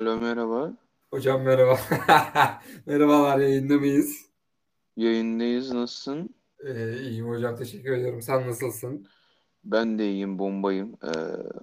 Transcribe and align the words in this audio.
Alo 0.00 0.16
merhaba. 0.20 0.72
Hocam 1.10 1.42
merhaba. 1.42 1.78
Merhabalar 2.86 3.38
yayında 3.38 3.74
mıyız? 3.78 4.30
Yayındayız. 4.96 5.72
Nasılsın? 5.72 6.34
Ee, 6.66 6.92
iyiyim 6.98 7.28
hocam 7.28 7.56
teşekkür 7.56 7.92
ediyorum. 7.92 8.22
Sen 8.22 8.48
nasılsın? 8.48 9.06
Ben 9.64 9.98
de 9.98 10.10
iyiyim, 10.10 10.38
bombayım. 10.38 10.96
Ee, 11.02 11.08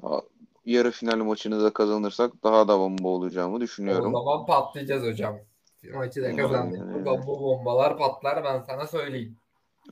ha- 0.01 0.21
yarı 0.65 0.91
final 0.91 1.17
maçını 1.17 1.63
da 1.63 1.73
kazanırsak 1.73 2.43
daha 2.43 2.67
da 2.67 2.79
bomba 2.79 3.07
olacağımı 3.07 3.55
O 3.55 3.61
düşünüyorum. 3.61 4.11
zaman 4.13 4.45
patlayacağız 4.45 5.03
hocam. 5.03 5.39
Maçı 5.93 6.23
da 6.23 6.35
kazandık. 6.35 6.81
Aynen 6.81 6.99
öyle. 6.99 7.27
Bu 7.27 7.39
bombalar 7.41 7.97
patlar 7.97 8.43
ben 8.43 8.59
sana 8.61 8.87
söyleyeyim. 8.87 9.37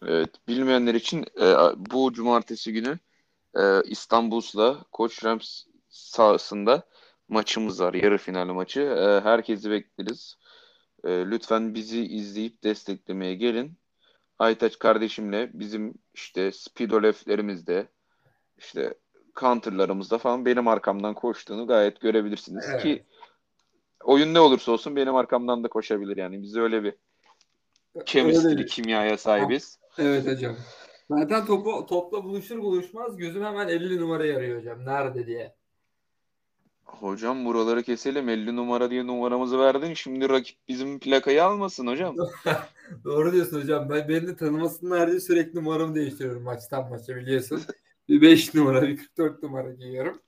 Evet, 0.05 0.29
bilmeyenler 0.47 0.93
için 0.95 1.25
e, 1.41 1.45
bu 1.91 2.13
cumartesi 2.13 2.73
günü 2.73 2.99
e, 3.55 3.81
İstanbul'da 3.83 4.77
Koç 4.91 5.25
Rams 5.25 5.63
sahasında 5.89 6.83
maçımız 7.29 7.81
var. 7.81 7.93
Yarı 7.93 8.17
final 8.17 8.45
maçı. 8.45 8.81
E, 8.81 9.21
herkesi 9.21 9.71
bekleriz. 9.71 10.37
E, 11.03 11.09
lütfen 11.09 11.75
bizi 11.75 12.05
izleyip 12.05 12.63
desteklemeye 12.63 13.35
gelin. 13.35 13.77
Aytaç 14.39 14.79
kardeşimle 14.79 15.49
bizim 15.53 15.93
işte 16.13 16.51
Speedo 16.51 17.03
Left'lerimizde 17.03 17.87
işte 18.57 18.93
counter'larımızda 19.39 20.17
falan 20.17 20.45
benim 20.45 20.67
arkamdan 20.67 21.13
koştuğunu 21.13 21.67
gayet 21.67 22.01
görebilirsiniz 22.01 22.65
Evet. 22.69 22.81
ki 22.81 23.05
oyun 24.03 24.33
ne 24.33 24.39
olursa 24.39 24.71
olsun 24.71 24.95
benim 24.95 25.15
arkamdan 25.15 25.63
da 25.63 25.67
koşabilir 25.67 26.17
yani. 26.17 26.41
Biz 26.41 26.55
öyle 26.55 26.83
bir 26.83 26.93
chemistry, 28.05 28.65
kimyaya 28.65 29.17
sahibiz. 29.17 29.79
Evet 29.97 30.27
hocam. 30.27 30.55
Zaten 31.09 31.45
topu 31.45 31.85
topla 31.85 32.23
buluşur 32.23 32.59
buluşmaz 32.59 33.17
gözüm 33.17 33.43
hemen 33.43 33.67
50 33.67 34.01
numarayı 34.01 34.37
arıyor 34.37 34.59
hocam. 34.59 34.85
Nerede 34.85 35.27
diye. 35.27 35.58
Hocam 36.99 37.45
buraları 37.45 37.83
keselim. 37.83 38.29
50 38.29 38.55
numara 38.55 38.89
diye 38.89 39.07
numaramızı 39.07 39.59
verdin. 39.59 39.93
Şimdi 39.93 40.29
rakip 40.29 40.57
bizim 40.67 40.99
plakayı 40.99 41.43
almasın 41.43 41.87
hocam. 41.87 42.15
Doğru 43.03 43.31
diyorsun 43.31 43.61
hocam. 43.61 43.89
Ben 43.89 44.09
beni 44.09 44.27
de 44.27 44.35
tanımasınlar 44.35 45.09
diye 45.09 45.19
sürekli 45.19 45.59
numaramı 45.59 45.95
değiştiriyorum 45.95 46.43
maçtan 46.43 46.89
maça 46.89 47.15
biliyorsun. 47.15 47.61
Bir 48.09 48.21
5 48.21 48.53
numara, 48.53 48.81
bir 48.81 48.97
44 48.97 49.43
numara 49.43 49.71
giyiyorum. 49.71 50.21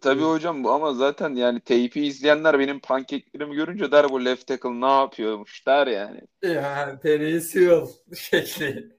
Tabii 0.00 0.22
hocam 0.22 0.64
bu 0.64 0.70
ama 0.70 0.94
zaten 0.94 1.34
yani 1.34 1.60
teypi 1.60 2.06
izleyenler 2.06 2.58
benim 2.58 2.80
pankeklerimi 2.80 3.54
görünce 3.54 3.92
der 3.92 4.08
bu 4.08 4.24
left 4.24 4.46
tackle 4.46 4.80
ne 4.80 4.90
yapıyormuş 4.90 5.66
der 5.66 5.86
yani. 5.86 6.20
Yani 6.42 6.98
penisiyel 7.00 7.86
şekli. 8.16 8.96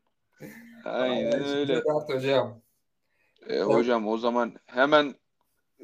Aynen 0.85 1.43
öyle. 1.45 1.81
hocam. 2.07 2.61
E, 3.49 3.59
hocam 3.59 4.07
o 4.07 4.17
zaman 4.17 4.53
hemen 4.65 5.15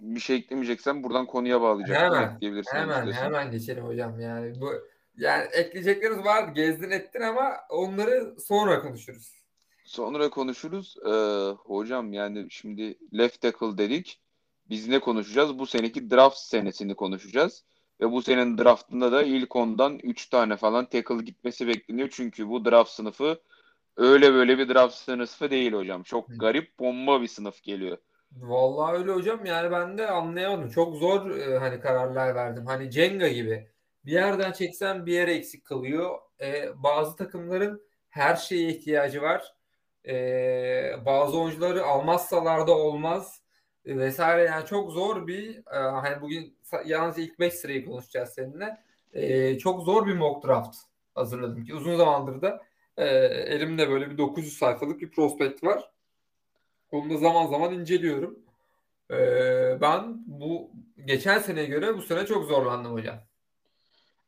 bir 0.01 0.19
şey 0.19 0.35
eklemeyeceksen 0.35 1.03
buradan 1.03 1.25
konuya 1.25 1.61
bağlayacaktım. 1.61 2.17
Hemen, 2.17 2.35
Ekleyebilirsin 2.35 2.77
Hemen 2.77 2.97
istiyorsan. 2.97 3.23
hemen 3.23 3.51
geçelim 3.51 3.85
hocam 3.85 4.19
yani 4.19 4.61
bu 4.61 4.71
yani 5.17 5.43
ekleyeceklerimiz 5.51 6.25
var 6.25 6.47
gezdin 6.47 6.89
ettin 6.91 7.21
ama 7.21 7.53
onları 7.69 8.35
sonra 8.47 8.81
konuşuruz. 8.81 9.39
Sonra 9.83 10.29
konuşuruz. 10.29 10.95
Ee, 11.05 11.09
hocam 11.51 12.13
yani 12.13 12.47
şimdi 12.49 12.97
left 13.17 13.41
tackle 13.41 13.77
dedik. 13.77 14.21
Biz 14.69 14.87
ne 14.87 14.99
konuşacağız? 14.99 15.59
Bu 15.59 15.65
seneki 15.65 16.11
draft 16.11 16.37
senesini 16.37 16.95
konuşacağız. 16.95 17.63
Ve 18.01 18.11
bu 18.11 18.21
senenin 18.21 18.57
draftında 18.57 19.11
da 19.11 19.23
ilk 19.23 19.55
ondan 19.55 19.99
3 20.03 20.29
tane 20.29 20.57
falan 20.57 20.85
tackle 20.85 21.23
gitmesi 21.23 21.67
bekleniyor. 21.67 22.09
Çünkü 22.11 22.49
bu 22.49 22.65
draft 22.65 22.91
sınıfı 22.91 23.39
öyle 23.97 24.33
böyle 24.33 24.57
bir 24.57 24.69
draft 24.69 24.95
sınıfı 24.95 25.51
değil 25.51 25.73
hocam. 25.73 26.03
Çok 26.03 26.27
garip 26.39 26.79
bomba 26.79 27.21
bir 27.21 27.27
sınıf 27.27 27.63
geliyor. 27.63 27.97
Vallahi 28.31 28.97
öyle 28.97 29.11
hocam 29.11 29.45
yani 29.45 29.71
ben 29.71 29.97
de 29.97 30.07
anlayamadım. 30.07 30.69
Çok 30.69 30.95
zor 30.95 31.31
e, 31.31 31.57
hani 31.57 31.79
kararlar 31.79 32.35
verdim. 32.35 32.65
Hani 32.65 32.91
Jenga 32.91 33.27
gibi. 33.27 33.67
Bir 34.05 34.11
yerden 34.11 34.51
çeksen 34.51 35.05
bir 35.05 35.13
yere 35.13 35.33
eksik 35.33 35.65
kalıyor. 35.65 36.19
E, 36.41 36.69
bazı 36.83 37.15
takımların 37.15 37.81
her 38.09 38.35
şeye 38.35 38.69
ihtiyacı 38.69 39.21
var. 39.21 39.53
E, 40.07 41.05
bazı 41.05 41.39
oyuncuları 41.39 41.83
almazsalar 41.85 42.67
da 42.67 42.77
olmaz 42.77 43.41
e, 43.85 43.97
vesaire. 43.97 44.43
Yani 44.43 44.65
çok 44.65 44.91
zor 44.91 45.27
bir 45.27 45.57
e, 45.57 45.77
hani 45.77 46.21
bugün 46.21 46.57
sa- 46.63 46.87
yalnız 46.87 47.17
ilk 47.17 47.39
5 47.39 47.53
sırayı 47.53 47.85
konuşacağız 47.85 48.29
seninle. 48.29 48.77
E, 49.13 49.57
çok 49.57 49.83
zor 49.83 50.07
bir 50.07 50.13
mock 50.13 50.47
draft 50.47 50.77
hazırladım 51.15 51.63
ki 51.63 51.75
uzun 51.75 51.97
zamandır 51.97 52.41
da 52.41 52.61
e, 52.97 53.05
elimde 53.25 53.89
böyle 53.89 54.09
bir 54.11 54.17
900 54.17 54.57
sayfalık 54.57 55.01
bir 55.01 55.11
prospekt 55.11 55.63
var. 55.63 55.91
Onu 56.91 57.09
da 57.09 57.17
zaman 57.17 57.47
zaman 57.47 57.73
inceliyorum. 57.73 58.39
Ee, 59.11 59.77
ben 59.81 60.23
bu 60.27 60.71
geçen 61.05 61.39
seneye 61.39 61.65
göre 61.65 61.97
bu 61.97 62.01
sene 62.01 62.25
çok 62.25 62.45
zorlandım 62.45 62.93
hocam. 62.93 63.19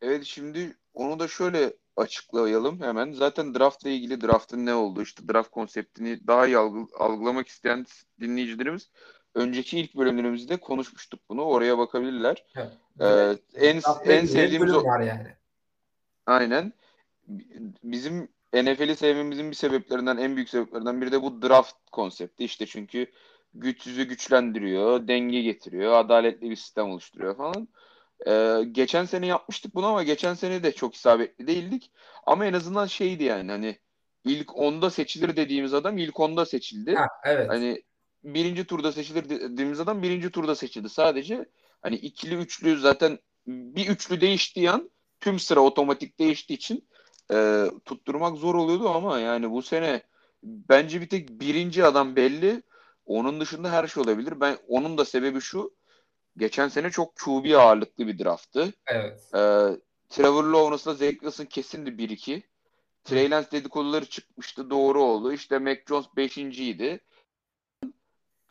Evet 0.01 0.23
şimdi 0.25 0.75
onu 0.94 1.19
da 1.19 1.27
şöyle 1.27 1.73
açıklayalım 1.97 2.81
hemen. 2.81 3.11
Zaten 3.11 3.55
draftla 3.55 3.89
ilgili 3.89 4.22
draftın 4.22 4.66
ne 4.66 4.73
olduğu 4.73 5.01
işte 5.01 5.27
draft 5.27 5.51
konseptini 5.51 6.27
daha 6.27 6.47
iyi 6.47 6.57
algı- 6.57 6.97
algılamak 6.97 7.47
isteyen 7.47 7.85
dinleyicilerimiz 8.19 8.91
önceki 9.35 9.79
ilk 9.79 9.95
bölümlerimizde 9.95 10.57
konuşmuştuk 10.57 11.19
bunu. 11.29 11.43
Oraya 11.43 11.78
bakabilirler. 11.78 12.45
Evet. 12.99 13.39
Ee, 13.55 13.67
en 13.67 13.81
Draft'ta 13.81 14.13
en 14.13 14.25
sevdiğimiz 14.25 14.73
o 14.73 14.83
var 14.83 14.99
yani. 14.99 15.28
aynen 16.25 16.73
bizim 17.83 18.28
NFL'i 18.53 18.95
sevmemizin 18.95 19.51
bir 19.51 19.56
sebeplerinden 19.56 20.17
en 20.17 20.35
büyük 20.35 20.50
sebeplerinden 20.50 21.01
biri 21.01 21.12
de 21.12 21.22
bu 21.22 21.41
draft 21.41 21.75
konsepti. 21.91 22.44
İşte 22.44 22.66
çünkü 22.66 23.07
güçsüzü 23.53 24.03
güçlendiriyor, 24.03 25.07
denge 25.07 25.41
getiriyor, 25.41 25.94
adaletli 25.94 26.50
bir 26.50 26.56
sistem 26.56 26.90
oluşturuyor 26.90 27.38
falan. 27.38 27.67
Ee, 28.28 28.63
geçen 28.72 29.06
sene 29.06 29.28
yapmıştık 29.28 29.75
bunu 29.75 29.85
ama 29.85 30.03
geçen 30.03 30.34
sene 30.34 30.63
de 30.63 30.72
çok 30.72 30.95
isabetli 30.95 31.47
değildik. 31.47 31.91
Ama 32.25 32.45
en 32.45 32.53
azından 32.53 32.85
şeydi 32.85 33.23
yani 33.23 33.51
hani 33.51 33.79
ilk 34.25 34.57
onda 34.57 34.90
seçilir 34.90 35.35
dediğimiz 35.35 35.73
adam 35.73 35.97
ilk 35.97 36.19
onda 36.19 36.45
seçildi. 36.45 36.95
Ha, 36.95 37.07
evet. 37.25 37.50
Hani 37.50 37.84
birinci 38.23 38.66
turda 38.66 38.91
seçilir 38.91 39.29
dediğimiz 39.29 39.79
adam 39.79 40.03
birinci 40.03 40.31
turda 40.31 40.56
seçildi. 40.56 40.90
Sadece 40.90 41.45
hani 41.81 41.95
ikili 41.95 42.35
üçlü 42.35 42.79
zaten 42.79 43.19
bir 43.47 43.88
üçlü 43.88 44.22
değiştiği 44.22 44.72
an 44.72 44.91
tüm 45.19 45.40
sıra 45.40 45.59
otomatik 45.59 46.19
değiştiği 46.19 46.57
için 46.57 46.88
e, 47.31 47.66
tutturmak 47.86 48.38
zor 48.38 48.56
oluyordu 48.56 48.90
ama 48.90 49.19
yani 49.19 49.52
bu 49.52 49.62
sene 49.62 50.03
bence 50.44 51.02
bir 51.02 51.09
tek 51.09 51.30
birinci 51.30 51.86
adam 51.86 52.16
belli. 52.16 52.64
Onun 53.06 53.40
dışında 53.40 53.72
her 53.72 53.88
şey 53.88 54.03
olabilir. 54.03 54.42
Ben 54.42 54.58
onun 54.68 54.97
da 54.97 55.06
sebebi 55.06 55.41
şu. 55.41 55.74
Geçen 56.38 56.68
sene 56.68 56.90
çok 56.90 57.16
QB 57.16 57.56
ağırlıklı 57.56 58.08
bir 58.08 58.20
drafttı. 58.20 58.74
Evet. 58.88 59.30
Ee, 59.36 59.80
Trevor 60.09 60.44
Lawrence'la 60.44 60.94
Zach 60.94 61.12
Wilson 61.12 61.46
kesindi 61.46 61.90
1-2. 61.90 62.41
Trey 63.03 63.31
Lance 63.31 63.52
dedikoduları 63.52 64.06
çıkmıştı. 64.06 64.70
Doğru 64.70 65.03
oldu. 65.03 65.34
İşte 65.34 65.59
Mac 65.59 65.81
Jones 65.90 66.06
5.ydi. 66.06 67.00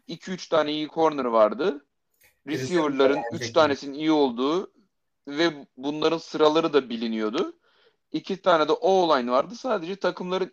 2-3 0.09 0.49
tane 0.49 0.73
iyi 0.73 0.89
corner 0.89 1.25
vardı. 1.25 1.87
Receiver'ların 2.47 3.17
Receiver'lar 3.17 3.35
3 3.35 3.43
aynı 3.43 3.53
tanesinin 3.53 3.95
iyi 3.95 4.13
olduğu 4.13 4.73
ve 5.29 5.67
bunların 5.77 6.19
sıraları 6.19 6.73
da 6.73 6.91
biliniyordu. 6.91 7.60
2 8.13 8.43
tane 8.43 8.69
de 8.69 8.73
O-line 8.73 9.31
vardı. 9.31 9.55
Sadece 9.55 9.97
takımların 9.97 10.53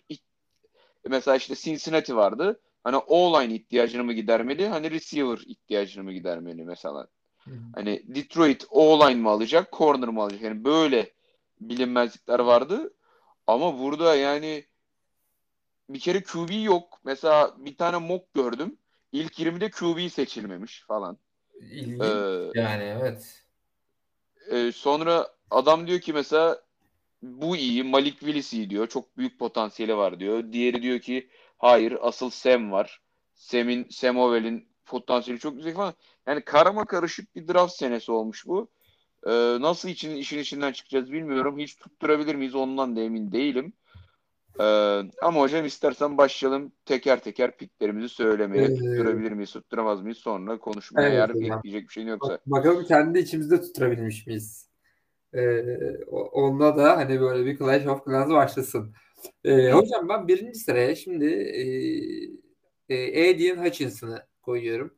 mesela 1.08 1.38
işte 1.38 1.56
Cincinnati 1.56 2.16
vardı. 2.16 2.60
Hani 2.84 2.98
O-line 2.98 3.56
ihtiyacını 3.56 4.04
mı 4.04 4.14
gidermeli? 4.14 4.68
Hani 4.68 4.92
receiver 4.92 5.38
ihtiyacını 5.46 6.04
mı 6.04 6.14
gidermeli 6.14 6.64
mesela? 6.64 7.08
Hı. 7.38 7.52
Hani 7.76 8.04
Detroit 8.08 8.66
O-line 8.70 9.22
mı 9.22 9.30
alacak, 9.30 9.72
corner 9.74 10.10
mı 10.10 10.22
alacak? 10.22 10.42
Yani 10.42 10.64
böyle 10.64 11.12
bilinmezlikler 11.62 12.40
vardı. 12.40 12.94
Ama 13.48 13.80
burada 13.80 14.16
yani 14.16 14.66
bir 15.90 16.00
kere 16.00 16.24
QB 16.24 16.64
yok. 16.64 17.00
Mesela 17.04 17.56
bir 17.58 17.78
tane 17.78 17.98
mock 17.98 18.34
gördüm. 18.34 18.78
İlk 19.12 19.40
20'de 19.40 19.70
QB 19.70 20.12
seçilmemiş 20.12 20.84
falan. 20.88 21.18
İlginç 21.62 22.02
Ee, 22.02 22.52
yani 22.56 22.84
evet. 22.84 23.44
e, 24.52 24.72
sonra 24.72 25.28
adam 25.52 25.88
diyor 25.88 26.00
ki 26.00 26.14
mesela 26.14 26.62
bu 27.22 27.56
iyi, 27.56 27.84
Malik 27.84 28.20
Willis 28.20 28.54
iyi 28.54 28.70
diyor. 28.70 28.88
Çok 28.88 29.18
büyük 29.18 29.40
potansiyeli 29.40 29.98
var 29.98 30.20
diyor. 30.20 30.52
Diğeri 30.52 30.82
diyor 30.82 31.00
ki 31.00 31.30
hayır, 31.58 31.98
asıl 32.02 32.30
Sam 32.30 32.72
var. 32.72 33.02
Sam'in, 33.36 33.88
Sam 33.92 34.18
Howell'in 34.18 34.68
potansiyeli 34.86 35.40
çok 35.40 35.54
yüksek 35.56 35.76
falan. 35.76 35.94
Yani 36.28 36.42
karama 36.42 36.86
karışık 36.86 37.36
bir 37.36 37.48
draft 37.48 37.74
senesi 37.74 38.12
olmuş 38.12 38.48
bu. 38.48 38.70
Ee, 39.28 39.32
nasıl 39.62 39.90
için 39.90 40.16
işin 40.16 40.40
içinden 40.40 40.72
çıkacağız 40.72 41.12
bilmiyorum. 41.12 41.60
Hiç 41.60 41.76
tutturabilir 41.76 42.36
miyiz 42.36 42.56
ondan 42.56 42.96
da 42.96 43.02
emin 43.02 43.32
değilim. 43.32 43.74
Ee, 44.60 44.64
ama 45.22 45.40
hocam 45.42 45.66
istersen 45.66 46.18
başlayalım 46.18 46.72
teker 46.86 47.24
teker 47.24 47.58
piklerimizi 47.58 48.10
söylemeye. 48.10 48.64
Ee, 48.64 48.76
Tutturabilir 48.76 49.32
miyiz, 49.32 49.52
tutturamaz 49.52 50.02
mıyız? 50.02 50.18
Sonra 50.18 50.58
konuşmaya 50.60 51.10
Evet 51.10 51.30
hocam. 51.36 51.58
ekleyecek 51.58 51.88
bir 51.88 51.94
şeyin 51.94 52.08
yoksa. 52.08 52.34
Bak- 52.34 52.42
Bakalım 52.48 52.86
kendi 52.86 53.20
içimizde 53.20 53.62
tutturabilmiş 53.62 54.28
miyiz? 54.28 54.70
Ee, 55.34 55.64
o- 56.08 56.30
onda 56.42 56.78
da 56.78 56.98
hani 56.98 57.22
böyle 57.22 57.46
bir 57.46 57.58
Clash 57.58 57.88
of 57.88 58.06
Clans 58.06 58.30
başlasın. 58.30 58.94
Ee, 59.44 59.72
hocam 59.72 60.10
ben 60.10 60.28
birinci 60.28 60.60
sıraya 60.60 60.96
şimdi 60.96 61.26
e, 62.90 62.96
e, 62.96 63.22
Aiden 63.28 63.66
Hutchinson'ı 63.66 64.26
koyuyorum. 64.42 64.94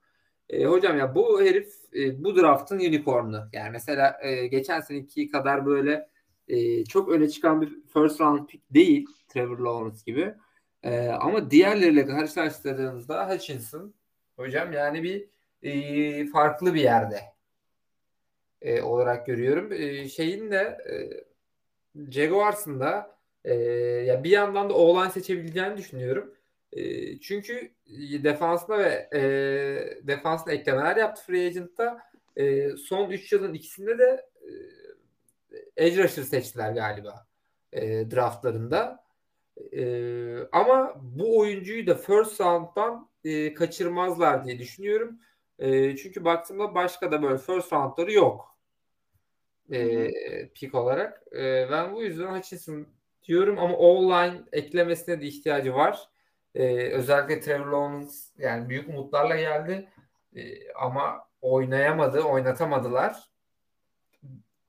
E, 0.49 0.65
hocam 0.65 0.97
ya 0.97 1.15
bu 1.15 1.41
herif 1.41 1.73
e, 1.95 2.23
bu 2.23 2.35
draftın 2.35 2.79
unicorn'u. 2.79 3.49
Yani 3.53 3.69
mesela 3.71 4.19
e, 4.23 4.47
geçen 4.47 4.79
seneki 4.81 5.27
kadar 5.27 5.65
böyle 5.65 6.09
e, 6.47 6.85
çok 6.85 7.09
öne 7.09 7.29
çıkan 7.29 7.61
bir 7.61 7.69
first 7.93 8.21
round 8.21 8.47
pick 8.47 8.73
değil 8.73 9.05
Trevor 9.27 9.59
Lawrence 9.59 9.99
gibi. 10.05 10.33
E, 10.83 11.07
ama 11.07 11.51
diğerleriyle 11.51 12.05
karşılaştırdığınızda 12.05 13.29
Hutchinson 13.29 13.93
hocam 14.35 14.73
yani 14.73 15.03
bir 15.03 15.29
e, 15.63 16.25
farklı 16.27 16.73
bir 16.73 16.81
yerde 16.81 17.19
e, 18.61 18.81
olarak 18.81 19.25
görüyorum. 19.25 19.71
E, 19.73 20.09
şeyin 20.09 20.51
de 20.51 20.77
e, 20.89 20.94
Jaguars'ın 22.11 22.79
da 22.79 23.17
e, 23.44 23.53
ya 24.06 24.23
bir 24.23 24.29
yandan 24.29 24.69
da 24.69 24.73
o 24.73 25.09
seçebileceğini 25.09 25.77
düşünüyorum. 25.77 26.33
E, 26.73 27.19
çünkü 27.19 27.71
defansına 28.23 28.77
ve 28.77 29.09
e, 29.13 29.21
defansına 30.07 30.53
eklemeler 30.53 30.97
yaptı 30.97 31.21
Free 31.25 31.47
Agent'ta. 31.47 32.00
E, 32.35 32.69
son 32.69 33.09
3 33.09 33.31
yılın 33.31 33.53
ikisinde 33.53 33.97
de 33.97 34.25
e, 34.41 35.85
edge 35.85 36.03
rusher 36.03 36.23
seçtiler 36.23 36.71
galiba 36.71 37.27
e, 37.73 38.12
draftlarında. 38.12 39.03
E, 39.71 39.83
ama 40.51 40.95
bu 41.01 41.39
oyuncuyu 41.39 41.88
da 41.88 41.95
first 41.95 42.41
round'dan 42.41 43.09
e, 43.23 43.53
kaçırmazlar 43.53 44.45
diye 44.45 44.59
düşünüyorum. 44.59 45.19
E, 45.59 45.95
çünkü 45.95 46.25
baktığımda 46.25 46.75
başka 46.75 47.12
da 47.12 47.23
böyle 47.23 47.38
first 47.38 47.73
roundları 47.73 48.12
yok. 48.12 48.49
E, 49.71 50.10
pick 50.56 50.75
olarak. 50.75 51.24
E, 51.38 51.68
ben 51.71 51.94
bu 51.94 52.04
yüzden 52.04 52.36
Hutchinson 52.36 52.88
diyorum 53.24 53.60
ama 53.60 53.77
online 53.77 54.42
eklemesine 54.51 55.21
de 55.21 55.25
ihtiyacı 55.25 55.74
var. 55.74 56.10
E, 56.56 56.89
özellikle 56.92 57.39
Trevor 57.39 57.66
Lawrence 57.66 58.13
yani 58.38 58.69
büyük 58.69 58.89
umutlarla 58.89 59.36
geldi. 59.36 59.89
E, 60.36 60.74
ama 60.74 61.27
oynayamadı, 61.42 62.21
oynatamadılar. 62.21 63.30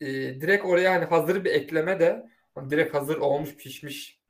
E, 0.01 0.07
direkt 0.41 0.65
oraya 0.65 0.93
hani 0.93 1.05
hazır 1.05 1.45
bir 1.45 1.51
ekleme 1.51 2.01
de 2.01 2.27
hani 2.55 2.71
direkt 2.71 2.95
hazır 2.95 3.17
olmuş 3.17 3.57
pişmiş 3.57 4.21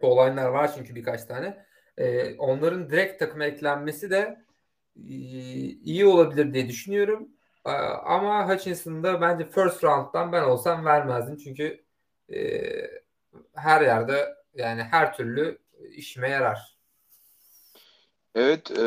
olaylar 0.00 0.48
var 0.48 0.74
çünkü 0.74 0.94
birkaç 0.94 1.24
tane. 1.24 1.66
E, 1.98 2.34
onların 2.34 2.90
direkt 2.90 3.18
takıma 3.18 3.44
eklenmesi 3.44 4.10
de 4.10 4.44
e, 4.96 5.14
iyi 5.84 6.06
olabilir 6.06 6.54
diye 6.54 6.68
düşünüyorum. 6.68 7.28
E, 7.66 7.70
ama 8.04 8.48
Hutchinson'da 8.48 9.20
bence 9.20 9.50
first 9.50 9.84
round'dan 9.84 10.32
ben 10.32 10.42
olsam 10.42 10.84
vermezdim. 10.84 11.36
Çünkü 11.36 11.84
e, 12.34 12.60
her 13.54 13.80
yerde 13.82 14.34
yani 14.54 14.82
her 14.82 15.16
türlü 15.16 15.58
işime 15.90 16.28
yarar. 16.28 16.76
Evet, 18.34 18.70
e, 18.70 18.84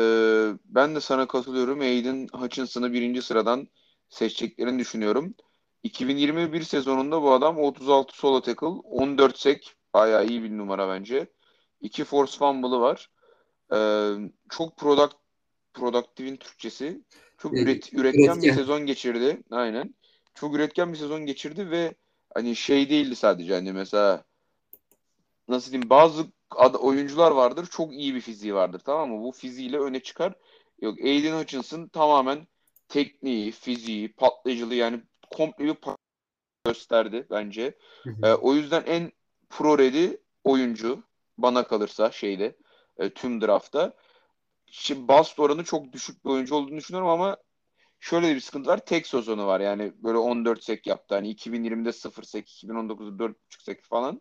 ben 0.64 0.94
de 0.94 1.00
sana 1.00 1.28
katılıyorum. 1.28 1.80
Aiden 1.80 2.28
Hutchinson'ı 2.32 2.92
birinci 2.92 3.22
sıradan 3.22 3.68
seçeceklerini 4.08 4.78
düşünüyorum. 4.78 5.34
2021 5.82 6.62
sezonunda 6.62 7.22
bu 7.22 7.32
adam 7.32 7.58
36 7.58 8.16
solo 8.16 8.40
tackle, 8.40 8.66
14 8.66 9.38
sack, 9.38 9.60
bayağı 9.94 10.26
iyi 10.26 10.42
bir 10.42 10.58
numara 10.58 10.88
bence. 10.88 11.26
2 11.80 12.04
force 12.04 12.38
fumble'ı 12.38 12.80
var. 12.80 13.10
E, 13.72 13.78
çok 14.50 14.76
product, 14.76 15.14
productive'in 15.74 16.36
Türkçesi. 16.36 17.04
Çok 17.42 17.52
üret, 17.52 17.66
üretken, 17.66 17.98
üretken 17.98 18.42
bir 18.42 18.52
sezon 18.52 18.86
geçirdi. 18.86 19.42
Aynen. 19.50 19.94
Çok 20.34 20.54
üretken 20.54 20.92
bir 20.92 20.98
sezon 20.98 21.26
geçirdi 21.26 21.70
ve 21.70 21.94
hani 22.34 22.56
şey 22.56 22.90
değildi 22.90 23.16
sadece 23.16 23.54
hani 23.54 23.72
mesela 23.72 24.24
nasıl 25.48 25.72
diyeyim 25.72 25.90
bazı 25.90 26.26
ad, 26.50 26.74
oyuncular 26.74 27.30
vardır 27.30 27.66
çok 27.66 27.92
iyi 27.92 28.14
bir 28.14 28.20
fiziği 28.20 28.54
vardır 28.54 28.80
tamam 28.84 29.10
mı? 29.10 29.22
Bu 29.22 29.32
fiziğiyle 29.32 29.78
öne 29.78 30.00
çıkar. 30.00 30.32
Yok 30.80 30.98
Aiden 31.00 31.38
Hutchinson 31.38 31.86
tamamen 31.86 32.46
tekniği, 32.88 33.52
fiziği, 33.52 34.12
patlayıcılığı 34.12 34.74
yani 34.74 35.00
komple 35.30 35.64
bir 35.64 35.76
gösterdi 36.64 37.26
bence. 37.30 37.74
Ee, 38.22 38.32
o 38.32 38.54
yüzden 38.54 38.82
en 38.86 39.12
pro 39.50 39.78
ready 39.78 40.08
oyuncu 40.44 41.02
bana 41.38 41.66
kalırsa 41.66 42.10
şeyde 42.10 42.56
e, 42.98 43.10
tüm 43.10 43.40
draftta. 43.40 43.92
Şimdi 44.70 45.08
bust 45.08 45.40
oranı 45.40 45.64
çok 45.64 45.92
düşük 45.92 46.24
bir 46.24 46.30
oyuncu 46.30 46.54
olduğunu 46.54 46.76
düşünüyorum 46.76 47.08
ama 47.10 47.36
şöyle 48.00 48.34
bir 48.34 48.40
sıkıntı 48.40 48.70
var. 48.70 48.78
Tek 48.86 49.06
sezonu 49.06 49.46
var. 49.46 49.60
Yani 49.60 49.92
böyle 50.02 50.18
14 50.18 50.64
sek 50.64 50.86
yaptı. 50.86 51.14
Hani 51.14 51.30
2020'de 51.30 51.92
0 51.92 52.22
sek, 52.22 52.48
2019'da 52.48 53.24
4.5 53.24 53.34
sek 53.64 53.84
falan. 53.84 54.20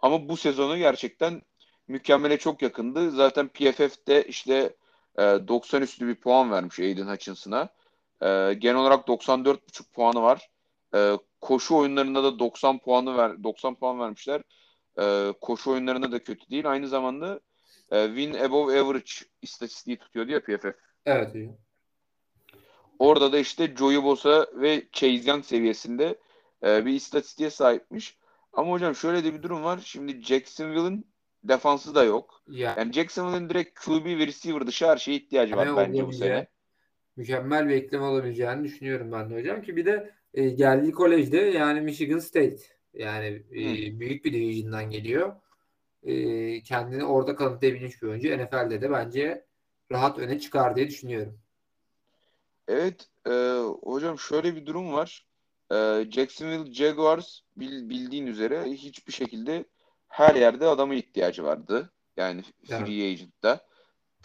Ama 0.00 0.28
bu 0.28 0.36
sezonu 0.36 0.78
gerçekten 0.78 1.42
mükemmele 1.88 2.38
çok 2.38 2.62
yakındı. 2.62 3.10
Zaten 3.10 3.48
PFF'de 3.48 4.24
işte 4.24 4.76
e, 5.18 5.22
90 5.22 5.82
üstü 5.82 6.08
bir 6.08 6.14
puan 6.14 6.50
vermiş 6.50 6.80
Aiden 6.80 7.06
Hutchinson'a. 7.08 7.68
E, 8.22 8.54
genel 8.54 8.76
olarak 8.76 9.08
94,5 9.08 9.92
puanı 9.92 10.22
var. 10.22 10.50
E, 10.94 11.12
koşu 11.40 11.76
oyunlarında 11.76 12.24
da 12.24 12.38
90 12.38 12.78
puanı 12.78 13.16
ver 13.16 13.44
90 13.44 13.74
puan 13.74 14.00
vermişler. 14.00 14.42
E, 15.00 15.34
koşu 15.40 15.70
oyunlarında 15.70 16.12
da 16.12 16.22
kötü 16.24 16.50
değil. 16.50 16.70
Aynı 16.70 16.88
zamanda 16.88 17.40
e, 17.92 18.06
win 18.06 18.34
above 18.34 18.80
average 18.80 19.12
istatistiği 19.42 19.96
tutuyor 19.96 20.28
ya 20.28 20.40
PFF. 20.40 20.74
Evet. 21.06 21.34
Iyi. 21.34 21.50
Orada 22.98 23.32
da 23.32 23.38
işte 23.38 23.76
Joey 23.76 24.02
Bosa 24.02 24.46
ve 24.54 24.82
Chase 24.92 25.30
Young 25.30 25.44
seviyesinde 25.44 26.18
e, 26.64 26.86
bir 26.86 26.92
istatistiğe 26.92 27.50
sahipmiş. 27.50 28.18
Ama 28.52 28.70
hocam 28.70 28.94
şöyle 28.94 29.24
de 29.24 29.34
bir 29.34 29.42
durum 29.42 29.64
var. 29.64 29.80
Şimdi 29.84 30.22
Jacksonville'ın 30.22 31.04
defansı 31.44 31.94
da 31.94 32.04
yok. 32.04 32.42
Ya. 32.48 32.74
Yani 32.78 32.92
Jacksonville'ın 32.92 33.48
direkt 33.50 33.80
QB 33.80 34.06
ve 34.06 34.26
receiver 34.26 34.66
dışı 34.66 34.86
her 34.86 34.96
şeye 34.96 35.16
ihtiyacı 35.16 35.56
var 35.56 35.76
bence 35.76 36.06
bu 36.06 36.12
sene. 36.12 36.46
Mükemmel 37.16 37.68
bir 37.68 37.74
ekleme 37.74 38.04
olabileceğini 38.04 38.64
düşünüyorum 38.64 39.12
ben 39.12 39.30
de 39.30 39.34
hocam 39.34 39.62
ki 39.62 39.76
bir 39.76 39.86
de 39.86 40.14
e, 40.34 40.48
geldiği 40.48 40.92
kolejde 40.92 41.36
yani 41.36 41.80
Michigan 41.80 42.18
State 42.18 42.62
yani 42.94 43.26
e, 43.50 44.00
büyük 44.00 44.24
bir 44.24 44.32
division'dan 44.32 44.90
geliyor. 44.90 45.36
E, 46.02 46.62
kendini 46.62 47.04
orada 47.04 47.36
kanıtlayabilmiş 47.36 48.02
bir 48.02 48.08
oyuncu. 48.08 48.38
NFL'de 48.38 48.82
de 48.82 48.90
bence 48.90 49.46
rahat 49.92 50.18
öne 50.18 50.40
çıkar 50.40 50.76
diye 50.76 50.88
düşünüyorum. 50.88 51.38
Evet 52.68 53.08
e, 53.26 53.30
hocam 53.82 54.18
şöyle 54.18 54.56
bir 54.56 54.66
durum 54.66 54.92
var. 54.92 55.26
E, 55.72 55.76
Jacksonville 56.10 56.72
Jaguars 56.72 57.40
bil, 57.56 57.88
bildiğin 57.88 58.26
üzere 58.26 58.64
hiçbir 58.64 59.12
şekilde 59.12 59.64
her 60.08 60.34
yerde 60.34 60.66
adama 60.66 60.94
ihtiyacı 60.94 61.44
vardı. 61.44 61.92
Yani 62.16 62.42
free 62.42 62.76
evet. 62.76 62.88
agent'ta. 62.88 63.66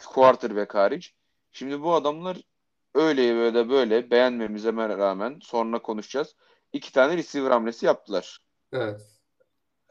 Quarterback 0.06 0.75
hariç. 0.75 1.15
Şimdi 1.51 1.81
bu 1.81 1.94
adamlar 1.94 2.38
öyle 2.95 3.53
da 3.53 3.69
böyle 3.69 4.12
beğenmemize 4.12 4.73
rağmen 4.73 5.39
sonra 5.41 5.81
konuşacağız. 5.81 6.35
İki 6.73 6.91
tane 6.91 7.18
receiver 7.18 7.51
hamlesi 7.51 7.85
yaptılar. 7.85 8.39
Evet. 8.71 9.01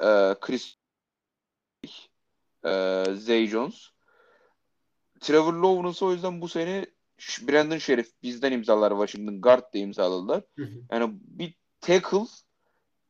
Ee, 0.02 0.34
Chris 0.40 0.76
e, 2.66 3.04
Zay 3.14 3.46
Jones. 3.46 3.90
Trevor 5.20 5.52
Lawrence 5.52 6.04
o 6.04 6.12
yüzden 6.12 6.40
bu 6.40 6.48
sene 6.48 6.86
Brandon 7.48 7.78
Sheriff 7.78 8.22
bizden 8.22 8.52
imzalar 8.52 8.90
Washington 8.90 9.40
Guard 9.40 9.74
da 9.74 9.78
imzaladılar. 9.78 10.42
Yani 10.90 11.12
bir 11.22 11.54
tackle 11.80 12.26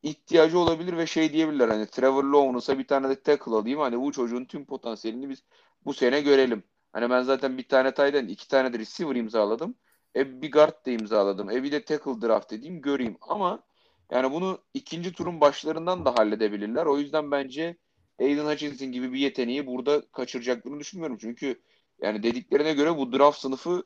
ihtiyacı 0.03 0.59
olabilir 0.59 0.97
ve 0.97 1.07
şey 1.07 1.33
diyebilirler 1.33 1.67
hani 1.67 1.87
Trevor 1.87 2.23
Lawrence'a 2.23 2.79
bir 2.79 2.87
tane 2.87 3.09
de 3.09 3.21
tackle 3.21 3.51
alayım 3.51 3.79
hani 3.79 3.99
bu 4.01 4.11
çocuğun 4.11 4.45
tüm 4.45 4.65
potansiyelini 4.65 5.29
biz 5.29 5.43
bu 5.85 5.93
sene 5.93 6.21
görelim. 6.21 6.63
Hani 6.93 7.09
ben 7.09 7.21
zaten 7.21 7.57
bir 7.57 7.67
tane 7.67 7.93
tight 7.93 8.31
iki 8.31 8.47
tane 8.47 8.73
de 8.73 8.79
receiver 8.79 9.15
imzaladım. 9.15 9.75
E 10.15 10.41
bir 10.41 10.51
guard 10.51 10.85
da 10.85 10.91
imzaladım. 10.91 11.49
E 11.49 11.63
bir 11.63 11.71
de 11.71 11.85
tackle 11.85 12.21
draft 12.21 12.53
edeyim 12.53 12.81
göreyim. 12.81 13.17
Ama 13.21 13.63
yani 14.11 14.31
bunu 14.31 14.59
ikinci 14.73 15.13
turun 15.13 15.41
başlarından 15.41 16.05
da 16.05 16.15
halledebilirler. 16.17 16.85
O 16.85 16.97
yüzden 16.97 17.31
bence 17.31 17.77
Aiden 18.19 18.45
Hutchinson 18.45 18.91
gibi 18.91 19.13
bir 19.13 19.19
yeteneği 19.19 19.67
burada 19.67 20.01
kaçıracaklarını 20.11 20.79
düşünmüyorum. 20.79 21.17
Çünkü 21.21 21.61
yani 22.01 22.23
dediklerine 22.23 22.73
göre 22.73 22.97
bu 22.97 23.11
draft 23.13 23.39
sınıfı 23.39 23.83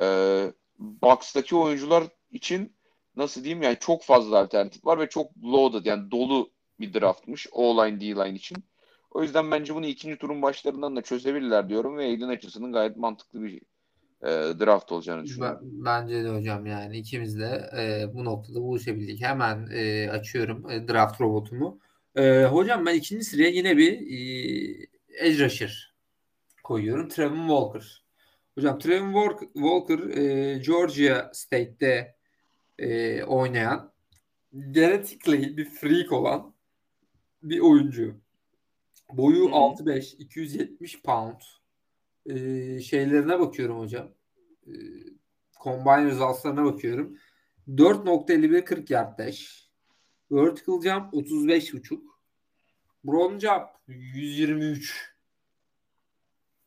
e, 0.00 0.06
Bucks'taki 0.78 1.56
oyuncular 1.56 2.04
için 2.30 2.76
nasıl 3.16 3.44
diyeyim 3.44 3.62
yani 3.62 3.76
çok 3.80 4.02
fazla 4.02 4.38
alternatif 4.38 4.86
var 4.86 4.98
ve 4.98 5.08
çok 5.08 5.36
loaded 5.44 5.84
yani 5.84 6.10
dolu 6.10 6.50
bir 6.80 6.94
draftmış 6.94 7.46
O-line 7.52 8.00
D-line 8.00 8.36
için. 8.36 8.64
O 9.10 9.22
yüzden 9.22 9.50
bence 9.50 9.74
bunu 9.74 9.86
ikinci 9.86 10.18
turun 10.18 10.42
başlarından 10.42 10.96
da 10.96 11.02
çözebilirler 11.02 11.68
diyorum 11.68 11.96
ve 11.96 12.04
Aiden 12.04 12.28
Hutchinson'ın 12.28 12.72
gayet 12.72 12.96
mantıklı 12.96 13.42
bir 13.42 13.60
e, 14.22 14.28
draft 14.60 14.92
olacağını 14.92 15.24
düşünüyorum. 15.24 15.60
Bence 15.62 16.24
de 16.24 16.28
hocam 16.28 16.66
yani 16.66 16.98
ikimiz 16.98 17.38
de 17.38 17.70
e, 17.78 18.14
bu 18.14 18.24
noktada 18.24 18.60
buluşabildik. 18.60 19.22
Hemen 19.22 19.68
e, 19.72 20.10
açıyorum 20.10 20.70
e, 20.70 20.88
draft 20.88 21.20
robotumu. 21.20 21.78
E, 22.16 22.44
hocam 22.44 22.86
ben 22.86 22.94
ikinci 22.94 23.24
sıraya 23.24 23.48
yine 23.48 23.76
bir 23.76 23.92
e, 23.92 24.88
edge 25.26 25.44
rusher 25.44 25.94
koyuyorum. 26.64 27.08
Trevin 27.08 27.48
Walker. 27.48 28.04
Hocam 28.54 28.78
Trevin 28.78 29.12
Walker 29.54 29.98
e, 29.98 30.58
Georgia 30.58 31.30
State'de 31.32 32.16
e, 32.78 33.22
oynayan 33.22 33.92
genetically 34.70 35.56
bir 35.56 35.64
freak 35.64 36.12
olan 36.12 36.54
bir 37.42 37.60
oyuncu. 37.60 38.20
Boyu 39.12 39.44
6'5 39.44 40.16
270 40.18 41.02
pound. 41.02 41.40
E, 42.26 42.80
şeylerine 42.80 43.40
bakıyorum 43.40 43.78
hocam. 43.78 44.08
E, 44.66 44.72
combine 45.62 46.06
results'larına 46.06 46.64
bakıyorum. 46.64 47.18
4.51 47.68 48.64
40 48.64 48.90
yard 48.90 49.18
dash. 49.18 49.63
Vertical 50.34 50.80
jump 50.80 51.14
35.5. 51.14 52.00
Broad 53.04 53.40
jump 53.40 53.68
123. 53.88 55.14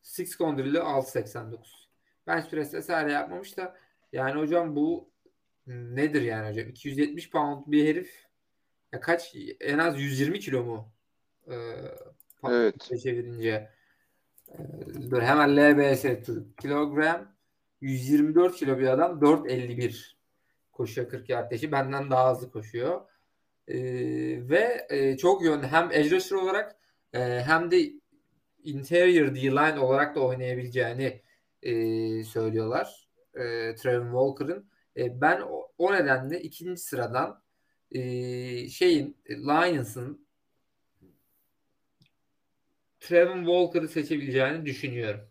Six 0.01 0.37
condrill'i 0.37 0.77
6.89. 0.77 1.57
Bench 2.27 2.49
press 2.49 2.73
vesaire 2.73 3.11
yapmamış 3.11 3.57
da 3.57 3.77
yani 4.11 4.39
hocam 4.39 4.75
bu 4.75 5.09
nedir 5.67 6.21
yani 6.21 6.49
hocam? 6.49 6.69
270 6.69 7.29
pound 7.29 7.63
bir 7.67 7.85
herif 7.87 8.25
ya 8.93 8.99
kaç 8.99 9.35
en 9.59 9.77
az 9.77 10.01
120 10.01 10.39
kilo 10.39 10.63
mu? 10.63 10.93
Ee, 11.47 11.53
evet. 12.49 12.75
Çevirince. 13.03 13.71
Ee, 14.49 15.11
dur 15.11 15.21
hemen 15.21 15.57
LBS 15.57 16.05
kilogram 16.61 17.35
124 17.81 18.55
kilo 18.55 18.79
bir 18.79 18.87
adam 18.87 19.19
4.51 19.19 20.13
koşuyor 20.71 21.09
40 21.09 21.29
yard 21.29 21.51
deşi. 21.51 21.71
Benden 21.71 22.11
daha 22.11 22.31
hızlı 22.31 22.51
koşuyor. 22.51 23.01
Ee, 23.67 24.49
ve 24.49 24.87
e, 24.89 25.17
çok 25.17 25.43
yönlü 25.43 25.67
hem 25.67 25.91
edge 25.91 26.15
rusher 26.15 26.35
olarak 26.35 26.75
e, 27.13 27.19
hem 27.19 27.71
de 27.71 27.91
interior 28.63 29.35
D-line 29.35 29.79
olarak 29.79 30.15
da 30.15 30.19
oynayabileceğini 30.19 31.21
e, 31.61 31.73
söylüyorlar. 32.23 33.09
E, 33.33 33.75
Trevin 33.75 34.11
Walker'ın. 34.11 34.69
E, 34.97 35.21
ben 35.21 35.41
o, 35.41 35.71
o 35.77 35.93
nedenle 35.93 36.41
ikinci 36.41 36.81
sıradan 36.81 37.43
e, 37.91 38.01
şeyin 38.69 39.17
Lions'ın 39.29 40.27
Trevin 42.99 43.45
Walker'ı 43.45 43.87
seçebileceğini 43.87 44.65
düşünüyorum. 44.65 45.21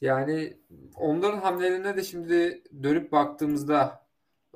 Yani 0.00 0.56
onların 0.96 1.38
hamlelerine 1.38 1.96
de 1.96 2.04
şimdi 2.04 2.62
dönüp 2.82 3.12
baktığımızda 3.12 4.05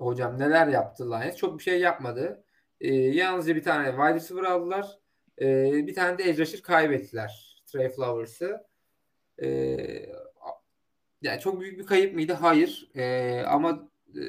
hocam 0.04 0.38
neler 0.38 0.68
yaptı 0.68 1.10
Lions? 1.10 1.36
Çok 1.36 1.58
bir 1.58 1.62
şey 1.62 1.80
yapmadı. 1.80 2.44
E, 2.80 2.94
yalnızca 2.94 3.56
bir 3.56 3.62
tane 3.62 3.86
wide 3.90 4.14
receiver 4.14 4.42
aldılar. 4.42 4.98
E, 5.40 5.72
bir 5.86 5.94
tane 5.94 6.18
de 6.18 6.22
edge 6.30 6.62
kaybettiler. 6.62 7.62
Trey 7.66 7.88
Flowers'ı. 7.88 8.66
E, 9.42 9.48
yani 11.22 11.40
çok 11.40 11.60
büyük 11.60 11.78
bir 11.78 11.86
kayıp 11.86 12.14
mıydı? 12.14 12.32
Hayır. 12.32 12.90
E, 12.94 13.42
ama 13.46 13.90
e, 14.08 14.22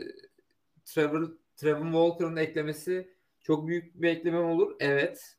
Trevor, 0.86 1.32
Trevor 1.56 1.84
Walker'ın 1.84 2.36
eklemesi 2.36 3.14
çok 3.42 3.68
büyük 3.68 4.02
bir 4.02 4.10
ekleme 4.10 4.40
olur. 4.40 4.76
Evet. 4.80 5.38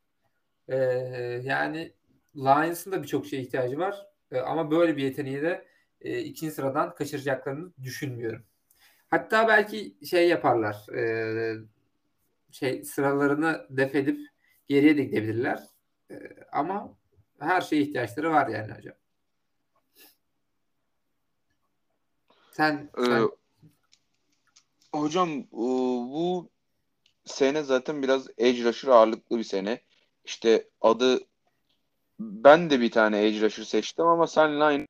E, 0.69 0.77
yani 1.45 1.93
Lions'ın 2.37 2.93
da 2.93 3.03
birçok 3.03 3.27
şeye 3.27 3.43
ihtiyacı 3.43 3.79
var. 3.79 4.07
E, 4.31 4.39
ama 4.39 4.71
böyle 4.71 4.97
bir 4.97 5.03
yeteneği 5.03 5.43
de 5.43 5.67
e, 6.01 6.21
ikinci 6.21 6.55
sıradan 6.55 6.95
kaçıracaklarını 6.95 7.73
düşünmüyorum. 7.83 8.45
Hatta 9.13 9.49
belki 9.49 9.97
şey 10.07 10.29
yaparlar. 10.29 10.89
E, 10.89 11.57
şey 12.51 12.85
sıralarını 12.85 13.67
def 13.71 13.95
edip 13.95 14.21
geriye 14.69 14.97
de 14.97 15.05
gidebilirler. 15.05 15.63
E, 16.11 16.15
ama 16.53 16.95
her 17.39 17.61
şeye 17.61 17.83
ihtiyaçları 17.83 18.31
var 18.31 18.49
yani 18.49 18.73
hocam. 18.73 18.95
Sen, 22.53 22.91
ee, 22.99 23.05
sen... 23.05 23.29
hocam 24.93 25.51
bu 25.53 26.51
sene 27.25 27.63
zaten 27.63 28.03
biraz 28.03 28.27
edge 28.39 28.65
rusher 28.65 28.89
ağırlıklı 28.89 29.39
bir 29.39 29.45
sene. 29.45 29.81
İşte 30.25 30.69
adı 30.81 31.21
ben 32.19 32.71
de 32.71 32.81
bir 32.81 32.91
tane 32.91 33.27
edge 33.27 33.41
rusher 33.41 33.65
seçtim 33.65 34.07
ama 34.07 34.27
seninle 34.27 34.65
aynı 34.65 34.87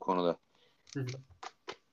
konuda. 0.00 0.38
Hı 0.94 1.06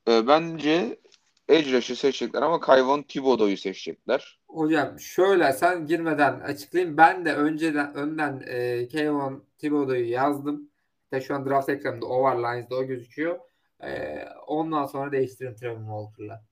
ee, 0.07 0.27
bence 0.27 0.99
edge 1.47 1.71
rusher 1.71 1.95
seçecekler 1.95 2.41
ama 2.41 2.59
Kayvon 2.59 3.01
Thibodeau'yu 3.01 3.57
seçecekler. 3.57 4.39
Hocam 4.47 4.99
şöyle 4.99 5.53
sen 5.53 5.85
girmeden 5.85 6.39
açıklayayım. 6.39 6.97
Ben 6.97 7.25
de 7.25 7.35
önceden 7.35 7.95
önden 7.95 8.43
e, 8.47 8.87
Kayvon 8.87 9.43
Thibodeau'yu 9.57 10.09
yazdım. 10.09 10.69
İşte 11.03 11.21
şu 11.21 11.35
an 11.35 11.45
draft 11.45 11.69
ekranında 11.69 12.05
o 12.05 12.21
var 12.23 12.35
Lions'da 12.35 12.75
o 12.75 12.83
gözüküyor. 12.83 13.39
E, 13.83 14.19
ondan 14.47 14.85
sonra 14.85 15.11
değiştirin 15.11 15.55
Trevor 15.55 15.77
Walker'la. 15.77 16.43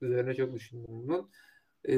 Üzerine 0.00 0.34
çok 0.34 0.54
düşündüm 0.54 0.86
bunun. 0.88 1.30
E, 1.84 1.94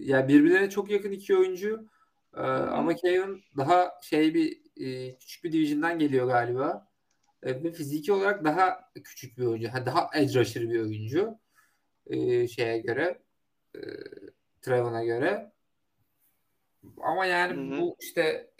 yani 0.00 0.28
birbirlerine 0.28 0.70
çok 0.70 0.90
yakın 0.90 1.10
iki 1.10 1.36
oyuncu. 1.36 1.88
E, 2.36 2.40
ama 2.40 2.94
Kevin 2.94 3.42
daha 3.56 3.92
şey 4.02 4.34
bir 4.34 4.60
e, 4.76 5.16
küçük 5.18 5.44
bir 5.44 5.52
division'dan 5.52 5.98
geliyor 5.98 6.26
galiba. 6.26 6.88
E, 7.42 7.64
ve 7.64 7.72
fiziki 7.72 8.12
olarak 8.12 8.44
daha 8.44 8.90
küçük 9.04 9.38
bir 9.38 9.44
oyuncu. 9.44 9.68
Yani 9.74 9.86
daha 9.86 10.10
edge 10.14 10.40
rusher 10.40 10.70
bir 10.70 10.80
oyuncu. 10.80 11.38
E, 12.06 12.48
şeye 12.48 12.78
göre 12.78 13.18
e, 13.74 13.80
Trevon'a 14.62 15.04
göre. 15.04 15.52
Ama 17.00 17.26
yani 17.26 17.72
Hı-hı. 17.72 17.80
bu 17.80 17.96
işte 18.00 18.50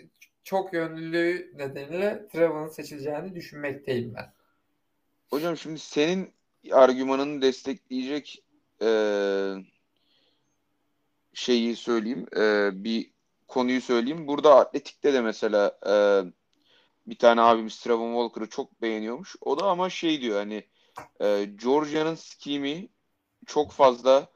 çok 0.45 0.73
yönlülüğü 0.73 1.53
nedeniyle 1.55 2.29
Trevon'un 2.33 2.69
seçileceğini 2.69 3.35
düşünmekteyim 3.35 4.15
ben. 4.15 4.33
Hocam 5.31 5.57
şimdi 5.57 5.79
senin 5.79 6.33
argümanını 6.73 7.43
destekleyecek 7.43 8.45
e, 8.83 8.89
şeyi 11.35 11.77
söyleyeyim. 11.77 12.27
E, 12.37 12.71
bir 12.85 13.11
konuyu 13.49 13.81
söyleyeyim. 13.81 14.27
Burada 14.27 14.55
atletikte 14.57 15.13
de 15.13 15.21
mesela 15.21 15.79
e, 15.87 15.95
bir 17.07 17.19
tane 17.19 17.41
abimiz 17.41 17.81
Trevon 17.81 18.13
Walker'ı 18.13 18.51
çok 18.51 18.83
beğeniyormuş. 18.83 19.37
O 19.41 19.61
da 19.61 19.65
ama 19.65 19.91
şey 19.91 20.21
diyor 20.21 20.37
hani 20.37 20.65
e, 21.21 21.45
Georgia'nın 21.45 22.15
skimi 22.15 22.89
çok 23.47 23.73
fazla 23.73 24.27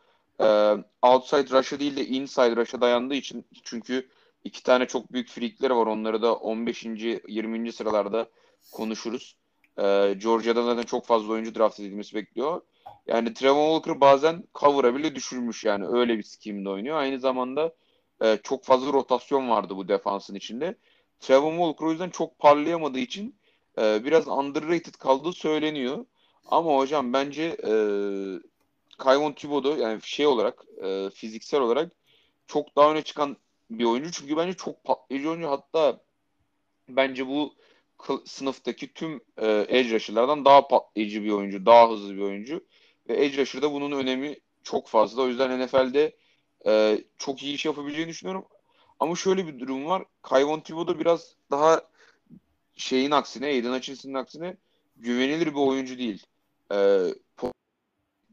e, 0.40 0.76
outside 1.02 1.58
rush'a 1.58 1.80
değil 1.80 1.96
de 1.96 2.06
inside 2.06 2.56
rush'a 2.56 2.80
dayandığı 2.80 3.14
için 3.14 3.44
çünkü 3.64 4.08
iki 4.44 4.62
tane 4.62 4.86
çok 4.86 5.12
büyük 5.12 5.28
freakleri 5.28 5.76
var. 5.76 5.86
Onları 5.86 6.22
da 6.22 6.34
15. 6.36 6.84
20. 7.28 7.72
sıralarda 7.72 8.28
konuşuruz. 8.72 9.36
E, 9.78 9.82
Georgia'da 10.18 10.62
zaten 10.62 10.82
çok 10.82 11.06
fazla 11.06 11.32
oyuncu 11.32 11.54
draft 11.54 11.80
edilmesi 11.80 12.14
bekliyor. 12.14 12.60
Yani 13.06 13.34
Trevon 13.34 13.74
Walker 13.76 14.00
bazen 14.00 14.44
cover'a 14.54 14.94
bile 14.94 15.14
düşürmüş 15.14 15.64
yani 15.64 15.86
öyle 15.86 16.18
bir 16.18 16.22
skimde 16.22 16.68
oynuyor. 16.68 16.96
Aynı 16.96 17.20
zamanda 17.20 17.74
e, 18.22 18.38
çok 18.42 18.64
fazla 18.64 18.92
rotasyon 18.92 19.50
vardı 19.50 19.76
bu 19.76 19.88
defansın 19.88 20.34
içinde. 20.34 20.74
Trevor 21.20 21.50
Walker 21.50 21.86
o 21.86 21.90
yüzden 21.90 22.10
çok 22.10 22.38
parlayamadığı 22.38 22.98
için 22.98 23.36
e, 23.78 24.04
biraz 24.04 24.28
underrated 24.28 24.94
kaldığı 24.94 25.32
söyleniyor. 25.32 26.06
Ama 26.46 26.76
hocam 26.76 27.12
bence 27.12 27.56
e, 27.66 27.72
Kayvon 29.00 29.32
Thibodeau 29.32 29.76
yani 29.76 30.00
şey 30.02 30.26
olarak 30.26 30.64
e, 30.82 31.10
fiziksel 31.14 31.60
olarak 31.60 31.92
çok 32.46 32.76
daha 32.76 32.90
öne 32.90 33.02
çıkan 33.02 33.36
bir 33.70 33.84
oyuncu. 33.84 34.12
Çünkü 34.12 34.36
bence 34.36 34.54
çok 34.54 34.84
patlayıcı 34.84 35.30
oyuncu. 35.30 35.48
Hatta 35.48 36.00
bence 36.88 37.26
bu 37.26 37.54
sınıftaki 38.24 38.94
tüm 38.94 39.20
e, 39.36 39.66
edge 39.68 39.94
rusher'lardan 39.94 40.44
daha 40.44 40.68
patlayıcı 40.68 41.24
bir 41.24 41.30
oyuncu. 41.30 41.66
Daha 41.66 41.90
hızlı 41.90 42.14
bir 42.16 42.20
oyuncu. 42.20 42.64
Ve 43.08 43.24
edge 43.24 43.36
rusher'da 43.36 43.72
bunun 43.72 43.92
önemi 43.92 44.36
çok 44.62 44.88
fazla. 44.88 45.22
O 45.22 45.28
yüzden 45.28 45.66
NFL'de 45.66 46.16
e, 46.66 47.04
çok 47.18 47.42
iyi 47.42 47.54
iş 47.54 47.64
yapabileceğini 47.66 48.10
düşünüyorum. 48.10 48.44
Ama 49.00 49.16
şöyle 49.16 49.46
bir 49.46 49.58
durum 49.58 49.86
var. 49.86 50.04
Kayvon 50.22 50.60
Thibodeau 50.60 50.98
biraz 50.98 51.36
daha 51.50 51.82
şeyin 52.76 53.10
aksine, 53.10 53.46
Aiden 53.46 53.72
Hutchinson'ın 53.72 54.14
aksine 54.14 54.56
güvenilir 54.96 55.46
bir 55.46 55.60
oyuncu 55.60 55.98
değil. 55.98 56.26
E, 56.72 57.08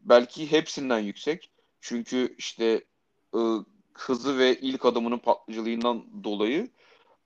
belki 0.09 0.51
hepsinden 0.51 0.99
yüksek. 0.99 1.51
Çünkü 1.81 2.35
işte 2.37 2.85
e, 3.35 3.39
hızı 3.93 4.37
ve 4.37 4.59
ilk 4.59 4.85
adımının 4.85 5.17
patlıcılığından 5.17 6.23
dolayı. 6.23 6.67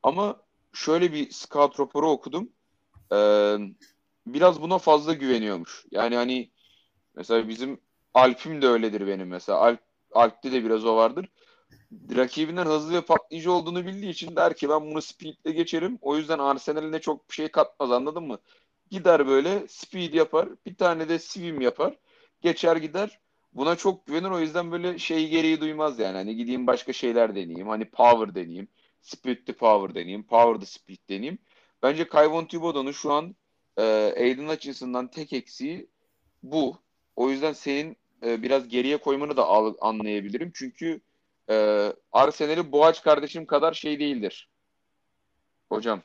Ama 0.04 0.42
şöyle 0.74 1.14
bir 1.14 1.32
scout 1.32 1.80
raporu 1.80 2.10
okudum. 2.10 2.50
Biraz 4.28 4.62
buna 4.62 4.78
fazla 4.78 5.14
güveniyormuş. 5.14 5.86
Yani 5.92 6.16
hani 6.16 6.52
mesela 7.16 7.48
bizim 7.48 7.80
Alp'im 8.14 8.62
de 8.62 8.68
öyledir 8.68 9.08
benim 9.08 9.28
mesela. 9.28 9.58
Alp 9.60 9.80
Alp'te 10.12 10.52
de 10.52 10.66
biraz 10.66 10.86
o 10.86 10.96
vardır. 10.96 11.30
Rakibinden 12.16 12.66
hızlı 12.66 12.94
ve 12.94 13.02
patlayıcı 13.02 13.52
olduğunu 13.52 13.86
bildiği 13.86 14.10
için 14.10 14.36
der 14.36 14.56
ki 14.56 14.70
ben 14.70 14.82
bunu 14.82 15.02
speed'le 15.02 15.52
geçerim. 15.56 15.98
O 16.02 16.18
yüzden 16.18 16.40
Arsenal'ine 16.40 17.00
çok 17.00 17.30
bir 17.30 17.34
şey 17.34 17.48
katmaz 17.48 17.92
anladın 17.92 18.24
mı? 18.24 18.40
Gider 18.92 19.28
böyle 19.28 19.68
speed 19.68 20.14
yapar. 20.14 20.50
Bir 20.66 20.76
tane 20.76 21.10
de 21.10 21.20
swim 21.20 21.62
yapar. 21.62 21.98
Geçer 22.42 22.76
gider. 22.76 23.20
Buna 23.54 23.76
çok 23.76 24.06
güvenir. 24.06 24.30
O 24.30 24.40
yüzden 24.40 24.72
böyle 24.72 25.00
şey 25.00 25.30
gereği 25.30 25.62
duymaz 25.62 26.00
yani. 26.00 26.18
Hani 26.18 26.36
gideyim 26.36 26.68
başka 26.68 26.94
şeyler 26.94 27.36
deneyeyim. 27.36 27.68
Hani 27.68 27.86
power 27.86 28.36
deneyeyim. 28.36 28.68
Speed 29.02 29.38
the 29.46 29.54
power 29.54 29.96
deneyeyim. 29.96 30.24
Power 30.24 30.60
the 30.60 30.66
speed 30.66 31.10
deneyeyim. 31.10 31.38
Bence 31.84 32.08
Kayvon 32.08 32.46
Thibodeau'nun 32.46 32.92
şu 32.92 33.14
an 33.14 33.36
e, 33.78 33.84
Aiden 34.18 34.48
Hutchinson'dan 34.48 35.08
tek 35.08 35.34
eksiği 35.34 35.88
bu. 36.44 36.78
O 37.16 37.30
yüzden 37.30 37.54
senin 37.54 37.98
e, 38.26 38.44
biraz 38.44 38.68
geriye 38.68 38.98
koymanı 38.98 39.38
da 39.38 39.46
al, 39.46 39.74
anlayabilirim. 39.82 40.52
Çünkü 40.56 41.02
e, 41.50 41.88
Arsenal'i 42.12 42.72
Boğaç 42.72 43.04
kardeşim 43.04 43.46
kadar 43.46 43.74
şey 43.74 44.00
değildir. 44.00 44.50
Hocam. 45.70 46.02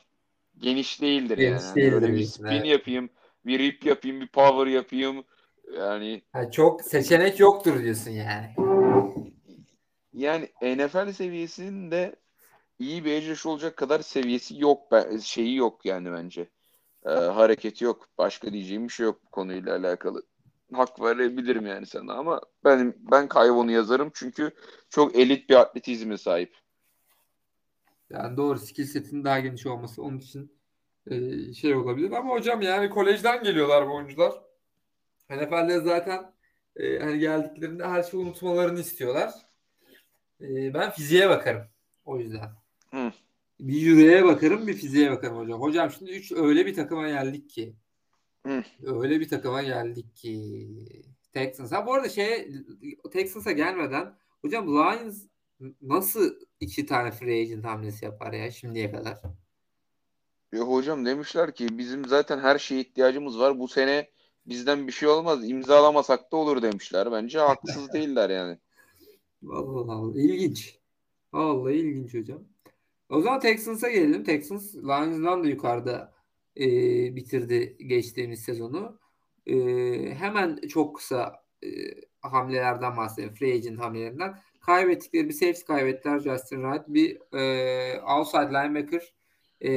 Geniş 0.59 1.01
değildir 1.01 1.39
Geniş 1.39 1.63
yani. 1.63 1.77
Değildir 1.77 1.93
Böyle 1.93 2.15
bir 2.15 2.25
spin 2.25 2.47
evet. 2.47 2.67
yapayım, 2.67 3.11
bir 3.47 3.59
rip 3.59 3.87
yapayım, 3.87 4.21
bir 4.21 4.29
power 4.29 4.67
yapayım. 4.67 5.25
Yani 5.75 6.23
Yani 6.35 6.53
çok 6.53 6.83
seçenek 6.83 7.41
yoktur 7.41 7.83
diyorsun 7.83 8.11
yani. 8.11 8.55
yani 10.13 10.49
NFL 10.63 11.13
seviyesinde 11.13 12.17
iyi 12.79 13.05
bir 13.05 13.31
rusher 13.31 13.51
olacak 13.51 13.77
kadar 13.77 14.01
seviyesi 14.01 14.61
yok 14.61 14.81
şeyi 15.23 15.57
yok 15.57 15.85
yani 15.85 16.13
bence. 16.13 16.49
Ee, 17.07 17.11
hareketi 17.11 17.85
yok. 17.85 18.09
Başka 18.19 18.53
diyeceğim 18.53 18.85
bir 18.85 18.93
şey 18.93 19.07
yok 19.07 19.21
bu 19.27 19.31
konuyla 19.31 19.77
alakalı. 19.77 20.23
Hak 20.73 21.01
verebilirim 21.01 21.67
yani 21.67 21.87
sana 21.87 22.15
ama 22.15 22.41
ben 22.65 22.95
ben 22.99 23.29
Kayvon'u 23.29 23.71
yazarım 23.71 24.11
çünkü 24.15 24.51
çok 24.91 25.17
elit 25.17 25.51
bir 25.51 25.55
atletizme 25.55 26.19
sahip. 26.19 26.55
Yani 28.11 28.37
doğru 28.37 28.59
skill 28.59 28.85
setinin 28.85 29.25
daha 29.25 29.41
geniş 29.41 29.67
olması 29.67 30.03
onun 30.03 30.19
için 30.19 30.53
e, 31.11 31.53
şey 31.55 31.75
olabilir 31.75 32.11
ama 32.11 32.35
hocam 32.35 32.63
yani 32.63 32.91
kolejden 32.91 33.43
geliyorlar 33.43 33.89
bu 33.89 33.95
oyuncular. 33.95 34.46
NFL'de 35.31 35.81
zaten 35.81 36.33
e, 36.77 36.99
hani 36.99 37.19
geldiklerinde 37.19 37.87
her 37.87 38.03
şeyi 38.03 38.23
unutmalarını 38.23 38.81
istiyorlar. 38.81 39.33
E, 40.41 40.75
ben 40.75 40.91
fiziğe 40.91 41.29
bakarım 41.29 41.63
o 42.05 42.19
yüzden. 42.19 42.51
Hı. 42.91 43.13
Bir 43.61 43.81
yüreğe 43.81 44.25
bakarım, 44.25 44.67
bir 44.67 44.75
fiziğe 44.75 45.11
bakarım 45.11 45.37
hocam. 45.37 45.61
Hocam 45.61 45.91
şimdi 45.91 46.11
üç 46.11 46.33
öyle 46.33 46.67
bir 46.67 46.75
takıma 46.75 47.09
geldik 47.09 47.51
ki. 47.51 47.75
Hı. 48.47 48.65
Öyle 48.83 49.21
bir 49.21 49.29
takıma 49.29 49.63
geldik 49.63 50.15
ki. 50.15 50.69
Texans. 51.33 51.73
Ha 51.73 51.87
bu 51.87 51.95
arada 51.95 52.09
şey 52.09 52.53
Texans'a 53.13 53.53
gelmeden 53.53 54.15
hocam 54.43 54.67
Lions 54.69 55.27
nasıl 55.83 56.35
iki 56.61 56.87
tane 56.87 57.11
free 57.11 57.41
agent 57.41 57.65
hamlesi 57.65 58.05
yapar 58.05 58.33
ya 58.33 58.51
şimdiye 58.51 58.93
kadar? 58.93 59.19
Ya 60.53 60.61
hocam 60.61 61.07
demişler 61.07 61.55
ki 61.55 61.79
bizim 61.79 62.05
zaten 62.05 62.39
her 62.39 62.59
şeye 62.59 62.81
ihtiyacımız 62.81 63.39
var. 63.39 63.59
Bu 63.59 63.69
sene 63.69 64.11
bizden 64.47 64.87
bir 64.87 64.93
şey 64.93 65.09
olmaz. 65.09 65.51
İmzalamasak 65.51 66.33
da 66.33 66.37
olur 66.37 66.63
demişler. 66.63 67.13
Bence 67.13 67.39
haksız 67.39 67.89
değiller 67.93 68.31
yani. 68.31 68.59
Vallahi 69.43 69.93
Allah. 69.93 70.21
İlginç. 70.21 70.79
Vallahi 71.33 71.75
ilginç 71.75 72.15
hocam. 72.15 72.43
O 73.11 73.21
zaman 73.21 73.41
Texans'a 73.41 73.91
gelelim. 73.91 74.25
Texans 74.25 74.75
Lions'dan 74.75 75.45
da 75.45 75.49
yukarıda 75.49 76.13
e, 76.57 76.67
bitirdi 77.17 77.77
geçtiğimiz 77.87 78.43
sezonu. 78.43 78.99
E, 79.47 79.55
hemen 80.15 80.57
çok 80.69 80.97
kısa 80.97 81.45
e, 81.65 81.69
hamlelerden 82.21 82.97
bahsedelim. 82.97 83.35
Free 83.35 83.55
agent 83.55 83.79
hamlelerinden. 83.79 84.39
Kaybettikleri 84.61 85.29
bir 85.29 85.35
safety 85.35 85.65
kaybettiler. 85.65 86.21
Justin 86.21 86.63
Wright. 86.63 86.89
Bir 86.89 87.37
e, 87.39 88.03
outside 88.03 88.49
linebacker 88.49 89.15
e, 89.65 89.71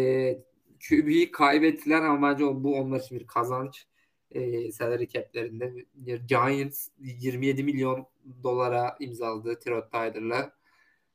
QB'yi 0.90 1.32
kaybettiler 1.32 2.02
ama 2.02 2.30
bence 2.30 2.46
bu 2.46 2.76
onlar 2.76 3.00
için 3.00 3.20
bir 3.20 3.28
kazanç. 3.28 3.88
E, 4.32 4.72
salary 4.72 5.08
cap'lerinde 5.08 5.86
Giants 6.28 6.88
27 7.00 7.64
milyon 7.64 8.08
dolara 8.44 8.96
imzaladı 9.00 9.60
Trot 9.60 9.92
Tyler'la. 9.92 10.52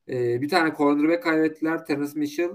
E, 0.09 0.43
bir 0.43 0.49
tane 0.49 0.75
cornerback 0.77 1.23
kaybettiler. 1.23 1.87
Terence 1.87 2.13
Mitchell 2.15 2.51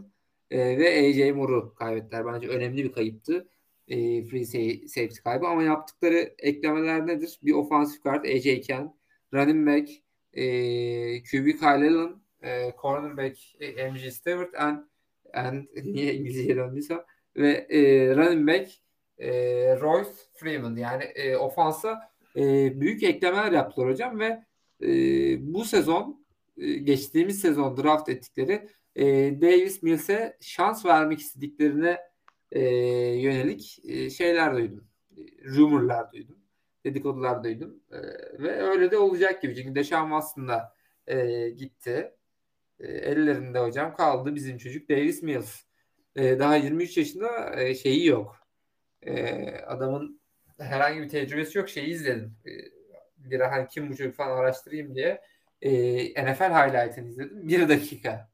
e, 0.51 0.78
ve 0.80 1.00
AJ 1.00 1.36
Moore'u 1.36 1.74
kaybettiler. 1.75 2.25
Bence 2.25 2.48
önemli 2.48 2.84
bir 2.84 2.92
kayıptı. 2.92 3.48
E, 3.88 4.24
free 4.24 4.46
safety 4.88 5.22
kaybı 5.24 5.48
ama 5.48 5.63
yaptıkları 5.63 6.36
eklemeler 6.39 7.08
nedir? 7.08 7.39
Bir 7.44 7.54
offensive 7.54 8.00
guard 8.04 8.25
AJ 8.25 8.68
Ken, 8.68 8.94
running 9.34 9.68
back 9.68 9.89
e, 10.34 10.44
QB 11.24 11.60
Kyle 11.60 11.68
Allen, 11.68 12.22
e, 12.44 12.74
cornerback 12.82 13.38
e, 13.60 13.92
MJ 13.92 14.12
Stewart 14.12 14.56
and, 14.56 14.80
and 15.34 15.68
niye 15.84 16.13
İngilizce 16.13 16.56
döndüyse 16.56 17.06
ve 17.36 17.68
e, 17.70 18.16
running 18.16 18.48
back 18.48 18.72
e, 19.19 19.31
Royce 19.79 20.09
Freeman 20.33 20.75
yani 20.75 21.03
e, 21.03 21.35
ofansa 21.35 22.11
e, 22.35 22.41
büyük 22.81 23.03
eklemeler 23.03 23.51
yaptılar 23.51 23.89
hocam 23.89 24.19
ve 24.19 24.43
e, 24.81 24.88
bu 25.53 25.65
sezon 25.65 26.25
e, 26.57 26.73
geçtiğimiz 26.73 27.41
sezon 27.41 27.77
draft 27.77 28.09
ettikleri 28.09 28.69
e, 28.95 29.05
Davis 29.41 29.83
Mills'e 29.83 30.38
şans 30.41 30.86
vermek 30.86 31.19
istediklerine 31.19 31.99
e, 32.51 32.62
yönelik 33.21 33.79
e, 33.84 34.10
şeyler 34.10 34.55
duydum. 34.55 34.88
E, 35.17 35.21
rumorlar 35.45 36.12
duydum. 36.13 36.39
Dedikodular 36.86 37.43
duydum. 37.43 37.79
E, 37.91 37.97
ve 38.43 38.62
öyle 38.62 38.91
de 38.91 38.97
olacak 38.97 39.41
gibi. 39.41 39.55
Çünkü 39.55 39.75
Deşan 39.75 40.12
aslında 40.12 40.75
e, 41.08 41.49
gitti. 41.49 42.12
E, 42.79 42.88
ellerinde 42.88 43.60
hocam 43.60 43.95
kaldı 43.95 44.36
bizim 44.36 44.58
çocuk 44.58 44.89
Davis 44.89 45.23
Mills. 45.23 45.62
E, 46.15 46.39
daha 46.39 46.55
23 46.55 46.97
yaşında 46.97 47.62
e, 47.62 47.75
şeyi 47.75 48.05
yok. 48.05 48.38
E, 49.03 49.45
adamın 49.67 50.21
herhangi 50.59 51.01
bir 51.01 51.09
tecrübesi 51.09 51.57
yok. 51.57 51.69
Şeyi 51.69 51.88
izledim. 51.88 52.35
E, 52.45 52.51
bir 53.17 53.39
hani 53.39 53.67
kim 53.67 53.89
bu 53.89 53.97
çocuk 53.97 54.15
falan 54.15 54.38
araştırayım 54.38 54.95
diye 54.95 55.21
e, 55.62 55.71
NFL 56.33 56.53
highlight'ını 56.53 57.07
izledim. 57.07 57.47
Bir 57.47 57.69
dakika. 57.69 58.29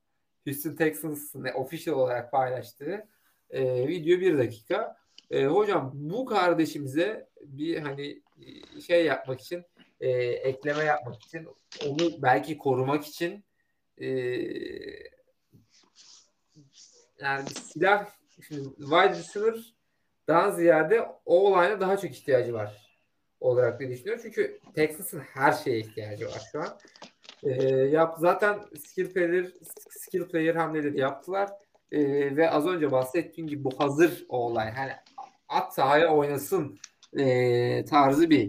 Houston 0.46 0.76
Texans'ın 0.76 1.44
official 1.44 1.96
olarak 1.96 2.32
paylaştığı 2.32 3.08
e, 3.50 3.88
video 3.88 4.20
bir 4.20 4.38
dakika. 4.38 4.98
E, 5.32 5.46
hocam 5.46 5.92
bu 5.94 6.26
kardeşimize 6.26 7.30
bir 7.42 7.78
hani 7.80 8.22
şey 8.88 9.06
yapmak 9.06 9.42
için 9.42 9.64
e, 10.00 10.10
ekleme 10.22 10.84
yapmak 10.84 11.22
için 11.24 11.48
onu 11.86 12.22
belki 12.22 12.58
korumak 12.58 13.06
için 13.06 13.46
e, 13.98 14.08
yani 17.20 17.50
silah 17.50 18.10
şimdi 18.48 18.70
wide 18.78 19.10
receiver 19.10 19.75
daha 20.28 20.52
ziyade 20.52 21.02
o 21.26 21.48
olayına 21.48 21.80
daha 21.80 21.98
çok 21.98 22.12
ihtiyacı 22.12 22.54
var 22.54 22.86
olarak 23.40 23.80
diye 23.80 23.90
düşünüyorum. 23.90 24.24
Çünkü 24.24 24.60
Texas'ın 24.76 25.20
her 25.20 25.52
şeye 25.52 25.80
ihtiyacı 25.80 26.26
var 26.26 26.42
şu 26.52 26.60
an. 26.62 26.80
E, 27.44 27.64
yap 27.74 28.16
zaten 28.20 28.60
skill 28.88 29.14
player 29.14 29.46
skill 29.90 30.28
player 30.28 30.56
hamleleri 30.56 31.00
yaptılar. 31.00 31.50
E, 31.92 32.02
ve 32.36 32.50
az 32.50 32.68
önce 32.68 32.92
bahsettiğim 32.92 33.48
gibi 33.48 33.64
bu 33.64 33.70
hazır 33.80 34.26
o 34.30 34.38
olay. 34.38 34.72
Hani 34.72 34.92
at 35.48 35.76
sahaya 35.76 36.16
oynasın 36.16 36.80
e, 37.18 37.86
tarzı 37.86 38.30
bir 38.30 38.48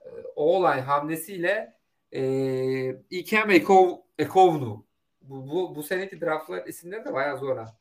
e, 0.00 0.08
o 0.36 0.56
olay 0.56 0.80
hamlesiyle 0.80 1.76
e, 2.12 2.22
Ikem 3.10 3.50
Ekov, 3.50 3.96
Ekovnu 4.18 4.86
bu, 5.22 5.50
bu, 5.50 5.74
bu 5.74 5.82
seneki 5.82 6.20
draftlar 6.20 6.66
isimleri 6.66 7.04
de 7.04 7.12
bayağı 7.12 7.38
zor 7.38 7.56
ha. 7.56 7.76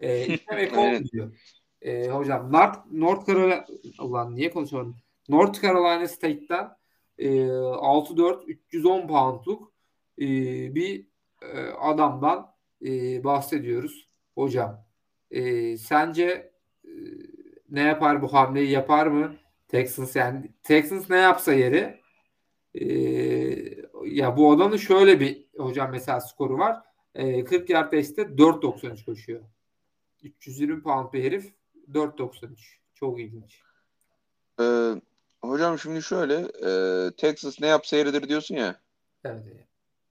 E, 0.00 0.26
Ikem 0.26 0.58
Ekovnu 0.58 1.04
diyor. 1.04 1.32
E, 1.86 2.08
hocam 2.08 2.52
North, 2.52 2.78
North 2.92 3.26
Carolina 3.26 3.66
Allah 3.98 4.30
niye 4.30 4.50
konuşamadım? 4.50 4.96
North 5.28 5.62
Carolina 5.62 6.08
State'ten 6.08 6.70
e, 7.18 7.28
6-4 7.28 8.44
310 8.46 9.08
poundluk 9.08 9.72
e, 10.18 10.24
bir 10.74 11.06
e, 11.42 11.60
adamdan 11.80 12.52
e, 12.86 13.24
bahsediyoruz 13.24 14.08
hocam. 14.34 14.84
E, 15.30 15.76
sence 15.76 16.52
e, 16.84 16.90
ne 17.70 17.80
yapar 17.80 18.22
bu 18.22 18.32
hamleyi 18.32 18.70
yapar 18.70 19.06
mı? 19.06 19.36
Texans 19.68 20.16
yani 20.16 20.52
Texans 20.62 21.10
ne 21.10 21.16
yapsa 21.16 21.52
yeri 21.52 22.00
e, 22.74 22.84
ya 24.04 24.36
bu 24.36 24.52
adamın 24.52 24.76
şöyle 24.76 25.20
bir 25.20 25.46
hocam 25.58 25.90
mesela 25.90 26.20
skoru 26.20 26.58
var. 26.58 26.82
E, 27.14 27.44
40 27.44 27.70
yard 27.70 27.90
pace'te 27.90 28.22
4.93 28.22 29.04
koşuyor. 29.04 29.40
320 30.22 30.82
pound 30.82 31.12
bir 31.12 31.24
herif 31.24 31.55
4.93. 31.92 32.48
Çok 32.94 33.20
ilginç. 33.20 33.60
Ee, 34.60 34.94
hocam 35.42 35.78
şimdi 35.78 36.02
şöyle 36.02 36.34
e, 36.34 37.10
Texas 37.10 37.60
ne 37.60 37.66
yapsa 37.66 37.96
yeridir 37.96 38.28
diyorsun 38.28 38.54
ya. 38.54 38.80
Evet. 39.24 39.42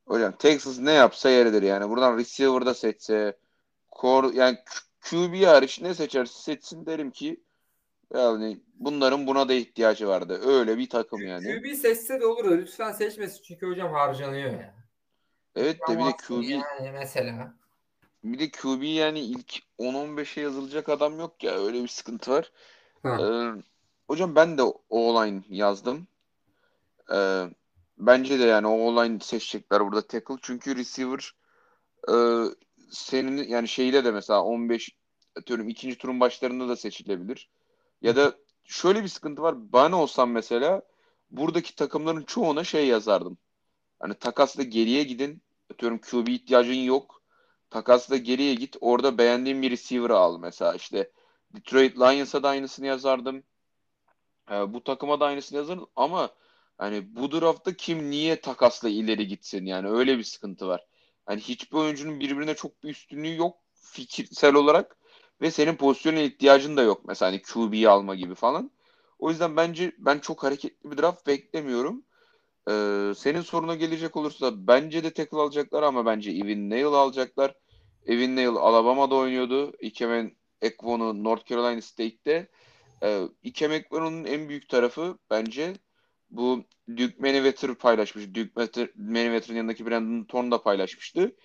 Hocam 0.08 0.32
Texas 0.32 0.80
ne 0.80 0.92
yapsa 0.92 1.30
yeridir 1.30 1.62
yani. 1.62 1.90
Buradan 1.90 2.18
receiver'da 2.18 2.74
seçse 2.74 3.38
core, 4.02 4.36
yani 4.36 4.58
QB 5.02 5.46
hariç 5.46 5.82
ne 5.82 5.94
seçerse 5.94 6.42
seçsin 6.42 6.86
derim 6.86 7.12
ki 7.12 7.44
yani 8.14 8.60
bunların 8.76 9.28
buna 9.28 9.50
da 9.50 9.54
ihtiyacı 9.54 10.08
vardı. 10.08 10.42
Öyle 10.46 10.78
bir 10.78 10.90
takım 10.90 11.22
yani. 11.22 11.62
QB 11.62 11.74
seçse 11.74 12.22
de 12.22 12.26
olur 12.26 12.52
da 12.52 12.56
lütfen 12.56 12.92
seçmesin 12.92 13.44
çünkü 13.44 13.68
hocam 13.68 13.92
harcanıyor 13.94 14.52
ya. 14.52 14.76
Evet 15.56 15.80
de 15.90 16.00
bir 16.00 16.06
de 16.06 16.12
QB 16.28 16.50
yani 16.50 16.92
mesela. 16.92 17.54
Bir 18.26 18.40
de 18.40 18.52
QB 18.52 18.84
yani 18.84 19.20
ilk 19.20 19.60
10-15'e 19.78 20.42
yazılacak 20.42 20.90
adam 20.90 21.20
yok 21.20 21.44
ya. 21.44 21.54
Öyle 21.66 21.84
bir 21.84 21.88
sıkıntı 21.88 22.32
var. 22.32 22.52
Ee, 23.20 23.24
hocam 24.08 24.36
ben 24.36 24.58
de 24.58 24.64
o 24.64 24.82
online 24.90 25.44
yazdım. 25.50 26.08
Ee, 27.14 27.46
bence 27.98 28.40
de 28.40 28.44
yani 28.44 28.68
o 28.68 28.72
online 28.72 29.20
seçecekler 29.20 29.82
burada 29.86 30.08
tackle. 30.08 30.36
Çünkü 30.42 30.76
receiver 30.76 31.36
e, 32.10 32.16
senin 32.92 33.48
yani 33.48 33.68
şeyle 33.68 34.06
de 34.06 34.12
mesela 34.12 34.44
15 34.44 34.98
atıyorum 35.40 35.70
ikinci 35.70 35.98
turun 35.98 36.20
başlarında 36.20 36.68
da 36.68 36.76
seçilebilir. 36.76 37.50
Ya 38.02 38.16
da 38.16 38.36
şöyle 38.64 39.04
bir 39.04 39.08
sıkıntı 39.08 39.42
var. 39.42 39.74
Ben 39.74 39.92
olsam 39.92 40.32
mesela 40.32 40.82
buradaki 41.32 41.76
takımların 41.76 42.24
çoğuna 42.24 42.64
şey 42.64 42.88
yazardım. 42.88 43.38
Hani 44.00 44.14
takasla 44.14 44.64
geriye 44.64 45.04
gidin. 45.04 45.42
Atıyorum 45.74 46.00
QB 46.00 46.28
ihtiyacın 46.28 46.74
yok. 46.74 47.22
Takasla 47.76 48.18
geriye 48.18 48.56
git. 48.56 48.76
Orada 48.82 49.18
beğendiğin 49.18 49.62
bir 49.62 49.72
receiver 49.72 50.10
al 50.10 50.40
mesela. 50.40 50.76
işte 50.76 51.12
Detroit 51.56 51.98
Lions'a 51.98 52.44
da 52.44 52.50
aynısını 52.50 52.88
yazardım. 52.88 53.44
E, 54.52 54.74
bu 54.74 54.84
takıma 54.84 55.20
da 55.20 55.26
aynısını 55.26 55.58
yazın 55.58 55.88
ama 55.96 56.30
hani 56.78 57.16
bu 57.16 57.32
draftta 57.32 57.74
kim 57.74 58.10
niye 58.12 58.42
takasla 58.42 58.90
ileri 58.90 59.28
gitsin 59.28 59.66
yani 59.66 59.90
öyle 59.90 60.18
bir 60.18 60.24
sıkıntı 60.24 60.68
var. 60.68 60.86
Hani 61.26 61.42
hiçbir 61.42 61.78
oyuncunun 61.78 62.20
birbirine 62.20 62.56
çok 62.56 62.84
bir 62.84 62.90
üstünlüğü 62.90 63.36
yok 63.36 63.58
fikirsel 63.74 64.54
olarak 64.54 64.98
ve 65.42 65.52
senin 65.52 65.76
pozisyona 65.76 66.20
ihtiyacın 66.20 66.78
da 66.78 66.82
yok. 66.82 67.06
Mesela 67.08 67.32
hani 67.32 67.42
QB'yi 67.42 67.90
alma 67.90 68.16
gibi 68.16 68.36
falan. 68.36 68.72
O 69.20 69.30
yüzden 69.30 69.58
bence 69.58 69.92
ben 69.98 70.20
çok 70.20 70.44
hareketli 70.44 70.92
bir 70.92 70.98
draft 70.98 71.28
beklemiyorum. 71.28 72.06
Ee, 72.70 73.14
senin 73.18 73.42
soruna 73.42 73.76
gelecek 73.76 74.16
olursa 74.18 74.68
bence 74.68 75.04
de 75.04 75.14
tackle 75.14 75.38
alacaklar 75.38 75.84
ama 75.84 76.06
bence 76.06 76.32
Evan 76.32 76.70
Neal 76.70 76.94
alacaklar. 76.94 77.56
Evan 78.06 78.36
Neal 78.36 78.56
Alabama'da 78.56 79.15
oynuyordu. 79.15 79.74
Ikemen 79.82 80.32
Ekvon'u 80.62 81.24
North 81.24 81.46
Carolina 81.46 81.82
State'te. 81.82 82.48
Ee, 83.04 83.22
Ikem 83.44 83.72
Ekvon'un 83.72 84.26
en 84.26 84.50
büyük 84.50 84.70
tarafı 84.70 85.18
bence 85.30 85.74
bu 86.30 86.63
Duke 86.98 87.15
Manyweather 87.20 87.76
paylaşmış. 87.76 88.26
Duke 88.36 88.89
Manyweather'ın 88.96 89.58
yanındaki 89.58 89.86
Brandon 89.86 90.24
Thorne 90.24 90.52
da 90.52 90.62
paylaşmıştı. 90.63 91.36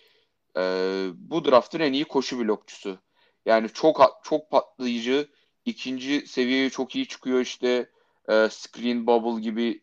Ee, 0.56 1.06
bu 1.14 1.44
draftın 1.44 1.80
en 1.80 1.92
iyi 1.92 2.04
koşu 2.04 2.38
blokçusu. 2.38 2.98
Yani 3.46 3.68
çok 3.74 4.20
çok 4.24 4.50
patlayıcı. 4.50 5.28
ikinci 5.64 6.26
seviyeye 6.26 6.70
çok 6.70 6.96
iyi 6.96 7.08
çıkıyor 7.08 7.40
işte. 7.40 7.90
E, 8.28 8.48
screen 8.50 9.06
bubble 9.06 9.42
gibi 9.42 9.82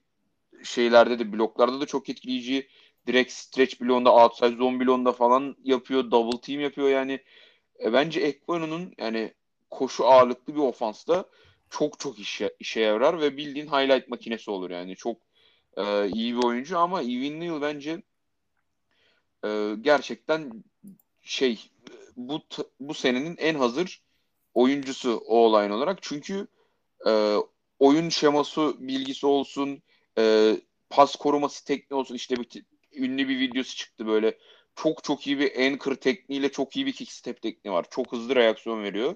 şeylerde 0.63 1.20
de 1.20 1.34
bloklarda 1.34 1.82
da 1.82 1.86
çok 1.86 2.10
etkileyici. 2.10 2.68
Direkt 3.08 3.32
stretch 3.32 3.82
bloğunda, 3.82 4.15
outside 4.15 4.56
zone 4.56 4.80
bloğunda 4.80 5.12
falan 5.12 5.56
yapıyor. 5.63 6.12
Double 6.12 6.41
team 6.41 6.60
yapıyor 6.62 6.89
yani. 6.89 7.20
E, 7.84 7.93
bence 7.93 8.20
Ekbono'nun 8.20 8.93
yani 8.98 9.34
koşu 9.70 10.08
ağırlıklı 10.08 10.56
bir 10.56 10.60
ofansta 10.60 11.26
çok 11.70 12.00
çok 12.00 12.20
işe, 12.20 12.56
işe 12.60 12.82
yarar 12.82 13.22
ve 13.22 13.38
bildiğin 13.38 13.67
highlight 13.67 14.08
makinesi 14.08 14.52
olur 14.52 14.70
yani. 14.70 14.96
Çok 14.96 15.17
e, 15.78 16.10
iyi 16.10 16.38
bir 16.38 16.43
oyuncu 16.43 16.78
ama 16.80 17.02
Evan 17.02 17.39
Neal 17.39 17.62
bence 17.62 18.02
e, 19.46 19.76
gerçekten 19.82 20.63
şey 21.22 21.72
bu 22.17 22.41
bu 22.80 22.93
senenin 22.93 23.38
en 23.38 23.56
hazır 23.56 24.02
oyuncusu 24.54 25.24
o 25.28 25.38
olayın 25.38 25.72
olarak. 25.72 26.00
Çünkü 26.02 26.48
e, 27.08 27.36
oyun 27.80 28.10
şeması 28.10 28.76
bilgisi 28.80 29.26
olsun, 29.28 29.82
e, 30.17 30.56
pas 30.89 31.15
koruması 31.15 31.65
tekniği 31.65 32.00
olsun. 32.00 32.15
işte 32.15 32.36
bir 32.36 32.63
ünlü 32.98 33.30
bir 33.30 33.40
videosu 33.40 33.76
çıktı 33.76 34.08
böyle. 34.08 34.38
Çok 34.76 35.04
çok 35.04 35.28
iyi 35.28 35.40
bir 35.40 35.66
anchor 35.66 35.96
tekniğiyle 35.96 36.52
çok 36.52 36.76
iyi 36.76 36.86
bir 36.86 36.94
kick 36.94 37.12
step 37.12 37.42
tekniği 37.42 37.74
var. 37.74 37.86
Çok 37.90 38.12
hızlı 38.12 38.36
reaksiyon 38.36 38.84
veriyor. 38.84 39.16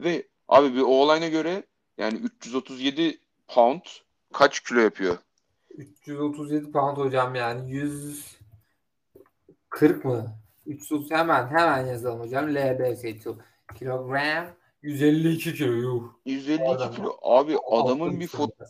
Ve 0.00 0.28
abi 0.48 0.74
bir 0.74 0.80
olayına 0.80 1.28
göre 1.28 1.62
yani 1.98 2.18
337 2.18 3.18
pound 3.48 3.80
kaç 4.32 4.60
kilo 4.60 4.80
yapıyor? 4.80 5.18
337 5.70 6.72
pound 6.72 6.96
hocam 6.96 7.34
yani 7.34 7.70
140 7.70 10.04
mı? 10.04 10.34
330 10.66 11.10
hemen 11.10 11.46
hemen 11.46 11.86
yazalım 11.86 12.20
hocam. 12.20 12.54
LBS 12.54 13.04
kilogram 13.78 14.46
152 14.82 15.54
kilo. 15.54 15.72
Yuh. 15.72 16.12
152 16.24 16.64
Adam. 16.64 16.94
kilo 16.94 17.16
abi 17.22 17.56
adamın 17.70 18.20
bir 18.20 18.26
foto 18.26 18.64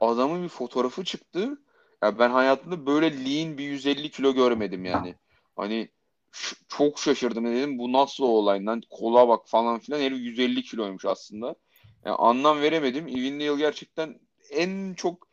adamın 0.00 0.42
bir 0.42 0.48
fotoğrafı 0.48 1.04
çıktı. 1.04 1.58
Ya 2.02 2.18
ben 2.18 2.30
hayatımda 2.30 2.86
böyle 2.86 3.24
lean 3.24 3.58
bir 3.58 3.64
150 3.64 4.10
kilo 4.10 4.34
görmedim 4.34 4.84
yani. 4.84 5.14
Hani 5.56 5.88
çok 6.68 6.98
şaşırdım 6.98 7.44
dedim 7.44 7.78
bu 7.78 7.92
nasıl 7.92 8.24
o 8.24 8.26
olaydan 8.26 8.82
kola 8.90 9.28
bak 9.28 9.48
falan 9.48 9.78
filan 9.78 10.00
herif 10.00 10.18
150 10.18 10.62
kiloymuş 10.62 11.04
aslında. 11.04 11.54
Yani 12.04 12.16
anlam 12.16 12.60
veremedim. 12.60 13.06
Neal 13.38 13.58
gerçekten 13.58 14.20
en 14.50 14.94
çok 14.94 15.28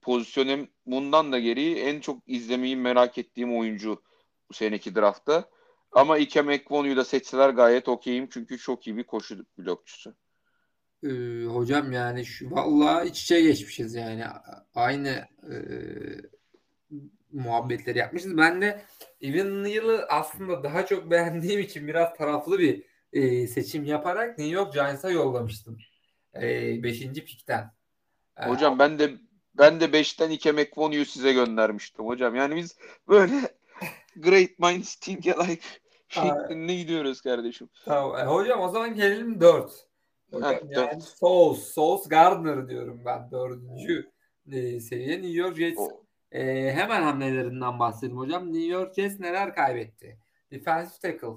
pozisyonum 0.00 0.68
bundan 0.86 1.32
da 1.32 1.38
geri 1.38 1.78
en 1.78 2.00
çok 2.00 2.22
izlemeyi 2.26 2.76
merak 2.76 3.18
ettiğim 3.18 3.58
oyuncu 3.58 4.02
bu 4.50 4.54
seneki 4.54 4.94
draftta. 4.94 5.50
Ama 5.92 6.18
Ikem 6.18 6.50
Ekwonu'yu 6.50 6.96
da 6.96 7.04
seçseler 7.04 7.50
gayet 7.50 7.88
okeyim. 7.88 8.28
Çünkü 8.30 8.58
çok 8.58 8.86
iyi 8.86 8.96
bir 8.96 9.04
koşu 9.04 9.46
blokçusu. 9.58 10.14
Ee, 11.02 11.44
hocam 11.44 11.92
yani 11.92 12.24
şu 12.24 12.50
vallahi 12.50 13.08
iç 13.08 13.22
içe 13.22 13.40
geçmişiz 13.40 13.94
yani. 13.94 14.24
Aynı 14.74 15.08
e, 15.42 15.54
muhabbetleri 17.32 17.98
yapmışız. 17.98 18.36
Ben 18.36 18.62
de 18.62 18.84
Evan 19.20 19.64
Neal'ı 19.64 20.06
aslında 20.08 20.62
daha 20.62 20.86
çok 20.86 21.10
beğendiğim 21.10 21.60
için 21.60 21.86
biraz 21.86 22.14
taraflı 22.14 22.58
bir 22.58 22.82
e, 23.12 23.46
seçim 23.46 23.84
yaparak 23.84 24.38
New 24.38 24.54
York 24.54 24.72
Giants'a 24.72 25.10
yollamıştım. 25.10 25.78
5. 26.34 27.02
E, 27.02 27.12
pikten. 27.12 27.70
E, 28.36 28.46
hocam 28.46 28.78
ben 28.78 28.98
de 28.98 29.10
ben 29.54 29.80
de 29.80 29.84
5'ten 29.84 30.30
Ikem 30.30 30.58
Ekwonu'yu 30.58 31.06
size 31.06 31.32
göndermiştim 31.32 32.06
hocam. 32.06 32.34
Yani 32.34 32.56
biz 32.56 32.78
böyle 33.08 33.40
Great 34.16 34.58
minds 34.58 34.94
think 34.94 35.26
alike 35.26 35.66
şeklinde 36.08 36.74
gidiyoruz 36.74 37.20
kardeşim. 37.20 37.68
Tamam. 37.84 38.18
E, 38.18 38.22
hocam 38.22 38.60
o 38.60 38.68
zaman 38.68 38.94
gelelim 38.94 39.40
4. 39.40 39.86
Hocam, 40.34 40.52
ha, 40.52 40.60
yani 40.68 41.00
Souls, 41.00 41.64
Souls 41.64 42.08
Gardner 42.08 42.68
diyorum 42.68 43.02
ben 43.04 43.30
dördüncü 43.30 44.10
e, 44.52 44.80
seviye. 44.80 45.16
New 45.22 45.32
York 45.32 45.56
Jets 45.56 45.80
e, 46.32 46.72
hemen 46.72 47.02
hamlelerinden 47.02 47.78
bahsedelim 47.78 48.16
hocam. 48.16 48.52
New 48.52 48.66
York 48.66 48.94
Jets 48.94 49.20
neler 49.20 49.54
kaybetti? 49.54 50.18
Defensive 50.50 51.12
tackle, 51.12 51.36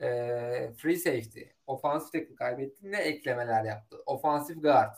e, 0.00 0.08
free 0.76 0.96
safety, 0.96 1.40
offensive 1.66 2.10
tackle 2.10 2.34
kaybetti. 2.34 2.92
Ne 2.92 2.98
eklemeler 2.98 3.64
yaptı? 3.64 3.96
Offensive 4.06 4.60
guard. 4.60 4.94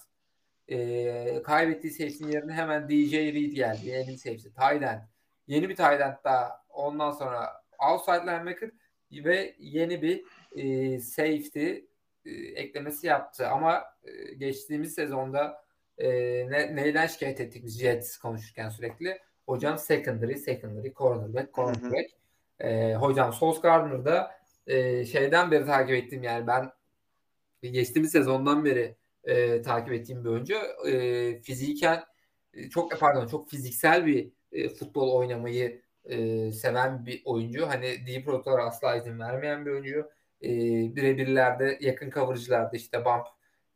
E, 0.69 1.43
kaybettiği 1.43 1.93
safety'nin 1.93 2.33
yerine 2.33 2.53
hemen 2.53 2.89
DJ 2.89 3.13
Reed 3.13 3.53
geldi. 3.53 3.89
Yeni 3.89 4.19
safety. 4.19 4.49
Tight 4.49 4.83
end. 4.83 5.01
Yeni 5.47 5.69
bir 5.69 5.77
tight 5.77 6.01
end 6.01 6.25
daha 6.25 6.65
Ondan 6.75 7.11
sonra 7.11 7.63
outside 7.91 8.21
linebacker 8.21 8.71
ve 9.13 9.55
yeni 9.59 10.03
bir 10.03 10.25
e, 10.57 10.99
safety 11.01 11.75
e, 12.25 12.31
eklemesi 12.33 13.07
yaptı. 13.07 13.49
Ama 13.49 13.85
e, 14.05 14.35
geçtiğimiz 14.35 14.95
sezonda 14.95 15.65
e, 15.99 16.09
ne, 16.51 16.77
neyden 16.77 17.07
şikayet 17.07 17.41
ettik 17.41 17.65
biz 17.65 17.81
Jets 17.81 18.17
konuşurken 18.17 18.69
sürekli? 18.69 19.19
Hocam 19.47 19.79
secondary, 19.79 20.35
secondary, 20.35 20.93
cornerback, 20.93 21.55
cornerback. 21.55 22.11
E, 22.61 22.95
hocam 22.95 23.33
Sauce 23.33 23.61
Gardner'da 23.61 24.31
e, 24.67 25.05
şeyden 25.05 25.51
beri 25.51 25.67
takip 25.67 25.95
ettim 25.95 26.23
yani 26.23 26.47
ben 26.47 26.73
geçtiğimiz 27.63 28.13
sezondan 28.13 28.65
beri 28.65 28.97
e, 29.25 29.63
takip 29.63 29.93
ettiğim 29.93 30.25
bir 30.25 30.29
oyuncu. 30.29 30.55
E, 30.89 31.43
fiziken 31.43 32.05
e, 32.55 32.71
çok 32.71 33.01
pardon 33.01 33.27
çok 33.27 33.51
fiziksel 33.51 34.07
bir 34.07 34.33
e, 34.53 34.69
futbol 34.69 35.13
oynamayı 35.13 35.83
e, 36.05 36.53
seven 36.53 37.07
bir 37.07 37.23
oyuncu. 37.25 37.69
Hani 37.69 38.07
deep 38.07 38.29
rotalara 38.29 38.65
asla 38.65 38.97
izin 38.97 39.19
vermeyen 39.21 39.67
bir 39.67 39.71
oyuncu. 39.71 40.11
E, 40.43 40.49
birebirlerde 40.97 41.79
yakın 41.81 42.11
coverage'larda 42.11 42.77
işte 42.77 43.05
bump 43.05 43.27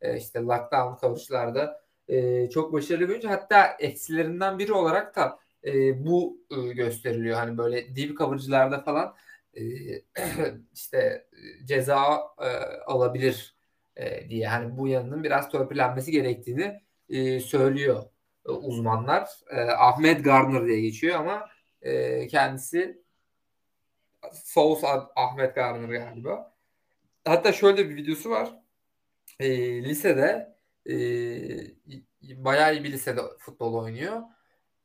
e, 0.01 0.17
işte 0.17 0.39
lockdown 0.39 1.01
coverage'larda 1.01 1.81
e, 2.07 2.49
çok 2.49 2.73
başarılı 2.73 3.03
bir 3.03 3.09
oyuncu. 3.09 3.29
Hatta 3.29 3.77
eksilerinden 3.79 4.59
biri 4.59 4.73
olarak 4.73 5.15
da 5.15 5.39
e, 5.65 6.05
bu 6.05 6.41
e, 6.51 6.73
gösteriliyor. 6.73 7.37
Hani 7.37 7.57
böyle 7.57 7.95
deep 7.95 8.17
coverage'larda 8.17 8.81
falan 8.81 9.15
e, 9.53 9.61
işte 10.73 11.27
ceza 11.65 12.21
e, 12.41 12.47
alabilir 12.85 13.55
e, 13.95 14.29
diye. 14.29 14.47
Hani 14.47 14.77
bu 14.77 14.87
yanının 14.87 15.23
biraz 15.23 15.51
törpülenmesi 15.51 16.11
gerektiğini 16.11 16.81
e, 17.09 17.39
söylüyor 17.39 18.03
e, 18.47 18.51
uzmanlar. 18.51 19.29
E, 19.51 19.61
Ahmet 19.61 20.23
Gardner 20.23 20.67
diye 20.67 20.81
geçiyor 20.81 21.15
ama 21.19 21.49
e, 21.81 22.27
kendisi 22.27 23.03
Souls 24.33 24.83
Ahmet 25.15 25.55
Garner 25.55 25.99
galiba. 25.99 26.53
Hatta 27.25 27.53
şöyle 27.53 27.89
bir 27.89 27.95
videosu 27.95 28.29
var. 28.29 28.59
E, 29.39 29.49
lisede 29.83 30.55
e, 30.89 30.95
bayağı 32.21 32.73
iyi 32.73 32.83
bir 32.83 32.91
lisede 32.91 33.21
futbol 33.39 33.73
oynuyor. 33.73 34.21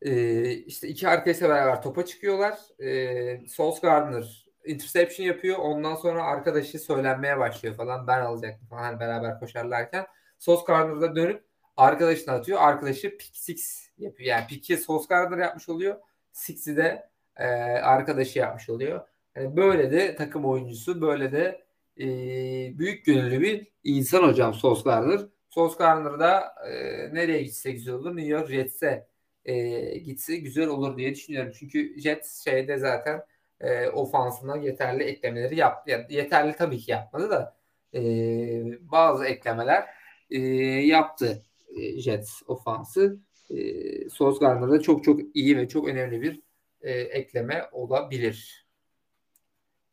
E, 0.03 0.51
işte 0.51 0.89
iki 0.89 1.09
arkadaşla 1.09 1.49
beraber 1.49 1.83
topa 1.83 2.05
çıkıyorlar. 2.05 2.59
E, 2.79 3.49
Souls 3.49 3.81
Gardner 3.81 4.47
interception 4.65 5.27
yapıyor. 5.27 5.59
Ondan 5.59 5.95
sonra 5.95 6.25
arkadaşı 6.25 6.79
söylenmeye 6.79 7.39
başlıyor 7.39 7.75
falan. 7.75 8.07
Ben 8.07 8.21
alacaktım 8.21 8.69
falan 8.69 8.83
hani 8.83 9.01
beraber 9.01 9.41
koşarlarken. 9.41 10.07
Souls 10.39 10.65
Gardner 10.65 11.01
da 11.01 11.17
dönüp 11.17 11.45
arkadaşına 11.77 12.35
atıyor. 12.35 12.59
Arkadaşı 12.63 13.17
pick 13.19 13.37
six 13.37 13.89
yapıyor. 13.99 14.29
Yani 14.29 14.47
pick'i 14.47 14.77
Souls 14.77 15.09
Gardner 15.09 15.39
yapmış 15.39 15.69
oluyor. 15.69 15.97
Six'i 16.33 16.77
de 16.77 17.11
e, 17.37 17.47
arkadaşı 17.83 18.39
yapmış 18.39 18.69
oluyor. 18.69 19.09
Yani 19.37 19.57
böyle 19.57 19.93
de 19.93 20.17
takım 20.17 20.45
oyuncusu, 20.45 21.01
böyle 21.01 21.33
de 21.33 21.65
e, 22.01 22.07
büyük 22.79 23.05
gönüllü 23.05 23.41
bir 23.41 23.73
insan 23.85 24.23
hocam 24.29 24.55
Solskjaer. 24.55 25.21
Solskjaer 25.51 26.19
da 26.19 26.55
e, 26.69 26.75
nereye 27.15 27.43
gitse 27.43 27.73
güzel 27.73 27.95
olur. 27.95 28.17
New 28.17 28.31
York 28.33 28.49
Jets'e 28.51 29.07
e, 29.45 29.99
gitse 29.99 30.37
güzel 30.37 30.69
olur 30.69 30.97
diye 30.97 31.15
düşünüyorum. 31.15 31.53
Çünkü 31.59 32.01
Jets 32.01 32.45
şeyde 32.45 32.79
zaten 32.79 33.23
e, 33.61 33.89
ofansına 33.89 34.57
yeterli 34.57 35.03
eklemeleri 35.03 35.57
yaptı. 35.57 35.91
Yani 35.91 36.07
yeterli 36.11 36.57
tabii 36.57 36.79
ki 36.79 36.91
yapmadı 36.91 37.31
da 37.31 37.57
e, 37.95 38.01
bazı 38.81 39.25
eklemeler 39.25 39.85
e, 40.31 40.39
yaptı. 40.87 41.43
e, 41.77 42.01
Jets 42.01 42.43
ofansı. 42.47 43.19
E, 43.51 43.57
Gardner'da 44.41 44.81
çok 44.81 45.05
çok 45.05 45.21
iyi 45.35 45.57
ve 45.57 45.69
çok 45.69 45.89
önemli 45.89 46.23
bir 46.23 46.41
e, 46.83 46.93
ekleme 46.93 47.69
olabilir. 47.73 48.64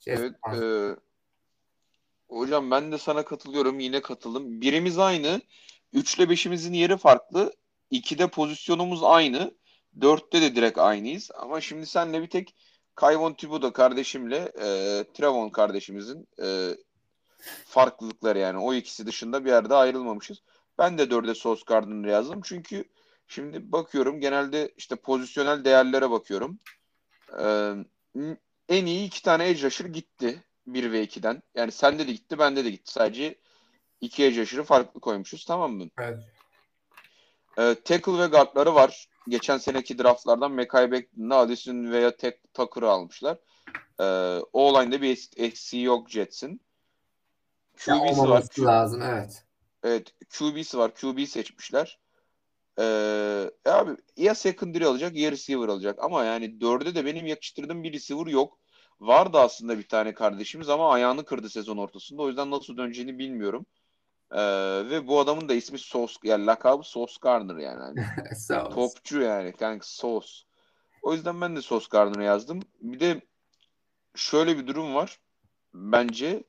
Jets 0.01 0.21
evet. 0.21 0.33
E, 0.61 0.95
hocam 2.27 2.71
ben 2.71 2.91
de 2.91 2.97
sana 2.97 3.25
katılıyorum. 3.25 3.79
Yine 3.79 4.01
katıldım. 4.01 4.61
Birimiz 4.61 4.99
aynı. 4.99 5.41
3 5.93 6.17
ile 6.17 6.23
5'imizin 6.23 6.73
yeri 6.73 6.97
farklı. 6.97 7.53
2'de 7.91 8.27
pozisyonumuz 8.27 9.03
aynı. 9.03 9.51
4'te 9.99 10.41
de 10.41 10.55
direkt 10.55 10.77
aynıyız. 10.77 11.31
Ama 11.35 11.61
şimdi 11.61 11.85
senle 11.85 12.21
bir 12.21 12.29
tek 12.29 12.55
Kayvon 12.95 13.33
Thibodeau 13.33 13.73
kardeşimle 13.73 14.37
e, 14.37 14.67
Trevon 15.13 15.49
kardeşimizin 15.49 16.27
e, 16.43 16.77
farklılıkları 17.65 18.39
yani. 18.39 18.57
O 18.57 18.73
ikisi 18.73 19.05
dışında 19.05 19.45
bir 19.45 19.49
yerde 19.49 19.75
ayrılmamışız. 19.75 20.41
Ben 20.77 20.97
de 20.97 21.03
4'e 21.03 21.35
Sauce 21.35 21.63
Gardner 21.67 22.09
yazdım. 22.09 22.41
Çünkü 22.43 22.85
şimdi 23.27 23.71
bakıyorum 23.71 24.19
genelde 24.19 24.73
işte 24.77 24.95
pozisyonel 24.95 25.65
değerlere 25.65 26.11
bakıyorum. 26.11 26.59
Ee, 27.39 27.73
en 28.69 28.85
iyi 28.85 29.07
iki 29.07 29.21
tane 29.23 29.49
edge 29.49 29.63
rusher 29.63 29.85
gitti. 29.85 30.43
1 30.67 30.91
ve 30.91 31.03
2'den. 31.03 31.43
Yani 31.55 31.71
sende 31.71 32.07
de 32.07 32.11
gitti, 32.11 32.39
bende 32.39 32.65
de 32.65 32.69
gitti. 32.69 32.91
Sadece 32.91 33.35
iki 34.01 34.23
edge 34.23 34.41
rusher'ı 34.41 34.63
farklı 34.63 34.99
koymuşuz. 34.99 35.45
Tamam 35.45 35.73
mı? 35.73 35.87
Evet. 35.99 36.19
Ee, 37.57 37.75
tackle 37.85 38.19
ve 38.19 38.27
guardları 38.27 38.75
var. 38.75 39.07
Geçen 39.27 39.57
seneki 39.57 39.97
draftlardan 39.97 40.51
Mekai 40.51 40.91
Beckton'da 40.91 41.37
Addison 41.37 41.91
veya 41.91 42.15
Tek 42.17 42.53
Tucker'ı 42.53 42.89
almışlar. 42.89 43.37
Ee, 43.99 44.03
o 44.53 44.61
olayında 44.61 45.01
bir 45.01 45.29
eksiği 45.37 45.83
yok 45.83 46.09
Jets'in. 46.09 46.61
QB'si 47.77 48.29
var. 48.29 48.43
lazım 48.59 49.01
evet. 49.01 49.43
Evet 49.83 50.13
QB'si 50.37 50.77
var. 50.77 50.95
QB 50.95 51.25
seçmişler. 51.27 51.99
Ee, 52.79 53.51
abi 53.65 53.91
ya 54.17 54.35
secondary 54.35 54.85
alacak 54.85 55.15
ya 55.15 55.31
receiver 55.31 55.67
alacak. 55.67 55.99
Ama 56.03 56.23
yani 56.23 56.61
dörde 56.61 56.95
de 56.95 57.05
benim 57.05 57.25
yakıştırdığım 57.25 57.83
bir 57.83 57.93
receiver 57.93 58.27
yok. 58.27 58.57
Vardı 58.99 59.37
aslında 59.39 59.77
bir 59.77 59.87
tane 59.87 60.13
kardeşimiz 60.13 60.69
ama 60.69 60.93
ayağını 60.93 61.25
kırdı 61.25 61.49
sezon 61.49 61.77
ortasında. 61.77 62.21
O 62.21 62.27
yüzden 62.27 62.51
nasıl 62.51 62.77
döneceğini 62.77 63.17
bilmiyorum. 63.17 63.65
Ee, 64.31 64.39
ve 64.89 65.07
bu 65.07 65.19
adamın 65.19 65.49
da 65.49 65.53
ismi 65.53 65.79
Sos, 65.79 66.17
yani 66.23 66.45
lakabı 66.45 66.83
Sos 66.83 67.17
Garner 67.17 67.57
yani. 67.57 67.99
yani 68.49 68.69
topçu 68.69 69.21
yani. 69.21 69.53
Kanka 69.53 69.85
Sos. 69.85 70.43
O 71.01 71.13
yüzden 71.13 71.41
ben 71.41 71.55
de 71.55 71.61
Sos 71.61 71.87
Garner'ı 71.87 72.23
yazdım. 72.23 72.61
Bir 72.81 72.99
de 72.99 73.21
şöyle 74.15 74.57
bir 74.57 74.67
durum 74.67 74.95
var. 74.95 75.19
Bence 75.73 76.43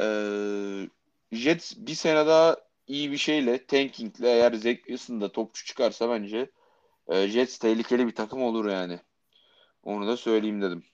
ee, 0.00 0.88
Jets 1.32 1.76
bir 1.76 1.94
sene 1.94 2.26
daha 2.26 2.56
iyi 2.86 3.12
bir 3.12 3.16
şeyle, 3.16 3.66
tankingle 3.66 4.28
eğer 4.28 4.52
Zach 4.52 4.76
Wilson 4.76 5.20
da 5.20 5.32
topçu 5.32 5.64
çıkarsa 5.66 6.10
bence 6.10 6.50
e, 7.08 7.28
Jets 7.28 7.58
tehlikeli 7.58 8.06
bir 8.06 8.14
takım 8.14 8.42
olur 8.42 8.70
yani. 8.70 9.00
Onu 9.84 10.08
da 10.08 10.16
söyleyeyim 10.16 10.62
dedim. 10.62 10.84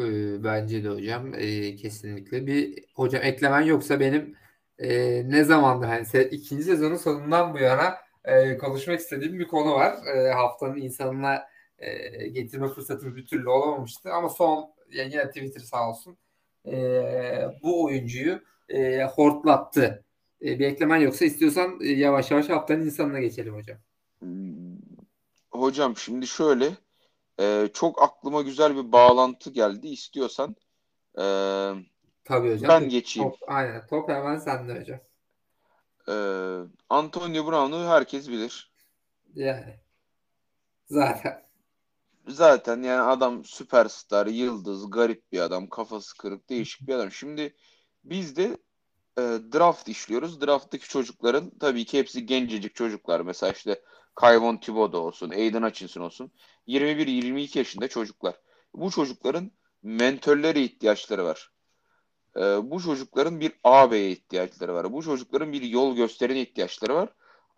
Ee, 0.00 0.44
bence 0.44 0.84
de 0.84 0.88
hocam 0.88 1.34
e, 1.34 1.76
kesinlikle 1.76 2.46
bir 2.46 2.84
hocam 2.94 3.22
eklemen 3.22 3.60
yoksa 3.62 4.00
benim 4.00 4.36
e, 4.78 4.88
ne 5.30 5.44
zamandır 5.44 5.86
hani 5.86 6.02
se- 6.06 6.30
ikinci 6.30 6.64
sezonun 6.64 6.96
sonundan 6.96 7.54
bu 7.54 7.58
yana 7.58 7.96
e, 8.24 8.58
konuşmak 8.58 9.00
istediğim 9.00 9.38
bir 9.38 9.48
konu 9.48 9.74
var. 9.74 9.96
E, 10.16 10.32
haftanın 10.32 10.76
insanına 10.76 11.46
e, 11.78 12.28
getirme 12.28 12.68
fırsatım 12.68 13.16
bir 13.16 13.26
türlü 13.26 13.48
olamamıştı 13.50 14.12
ama 14.12 14.28
son 14.28 14.70
yani 14.92 15.12
yine 15.12 15.28
Twitter 15.28 15.60
sağ 15.60 15.90
olsun 15.90 16.18
e, 16.66 16.74
bu 17.62 17.84
oyuncuyu 17.84 18.40
e, 18.68 19.04
hortlattı. 19.04 20.05
E, 20.42 20.58
bir 20.58 20.66
eklemen 20.66 20.96
yoksa 20.96 21.24
istiyorsan 21.24 21.80
e, 21.80 21.88
yavaş 21.88 22.30
yavaş 22.30 22.48
haftanın 22.48 22.84
insanına 22.84 23.20
geçelim 23.20 23.54
hocam. 23.54 23.78
Hmm, 24.18 24.78
hocam 25.50 25.96
şimdi 25.96 26.26
şöyle 26.26 26.70
e, 27.40 27.68
çok 27.72 28.02
aklıma 28.02 28.42
güzel 28.42 28.76
bir 28.76 28.92
bağlantı 28.92 29.50
geldi. 29.50 29.88
İstiyorsan 29.88 30.56
e, 31.14 31.24
Tabii 32.24 32.54
hocam. 32.54 32.68
ben 32.68 32.88
geçeyim. 32.88 33.30
Top, 33.30 33.38
aynen 33.46 33.86
top 33.86 34.08
hemen 34.08 34.38
sende 34.38 34.80
hocam. 34.80 35.00
E, 36.08 36.14
Antonio 36.88 37.46
Brown'u 37.46 37.88
herkes 37.88 38.28
bilir. 38.28 38.72
Yani 39.34 39.74
zaten 40.86 41.46
zaten 42.28 42.82
yani 42.82 43.00
adam 43.00 43.44
süperstar, 43.44 44.26
yıldız, 44.26 44.90
garip 44.90 45.32
bir 45.32 45.40
adam, 45.40 45.68
kafası 45.68 46.16
kırık, 46.16 46.48
değişik 46.48 46.88
bir 46.88 46.94
adam. 46.94 47.10
Şimdi 47.10 47.54
biz 48.04 48.36
de 48.36 48.56
e, 49.18 49.22
draft 49.22 49.88
işliyoruz. 49.88 50.40
Draft'taki 50.40 50.88
çocukların 50.88 51.50
tabii 51.60 51.84
ki 51.84 51.98
hepsi 51.98 52.26
gencecik 52.26 52.74
çocuklar. 52.74 53.20
Mesela 53.20 53.52
işte 53.52 53.82
Kayvon 54.14 54.56
Thibodeau 54.56 55.06
olsun, 55.06 55.30
Aiden 55.30 55.62
Hutchinson 55.62 56.00
olsun. 56.00 56.32
21-22 56.68 57.58
yaşında 57.58 57.88
çocuklar. 57.88 58.40
Bu 58.74 58.90
çocukların 58.90 59.50
mentörlere 59.82 60.62
ihtiyaçları 60.62 61.24
var. 61.24 61.50
E, 62.36 62.40
bu 62.40 62.82
çocukların 62.82 63.40
bir 63.40 63.52
ağabeye 63.64 64.10
ihtiyaçları 64.10 64.74
var. 64.74 64.92
Bu 64.92 65.02
çocukların 65.02 65.52
bir 65.52 65.62
yol 65.62 65.96
gösterene 65.96 66.40
ihtiyaçları 66.40 66.94
var. 66.94 67.08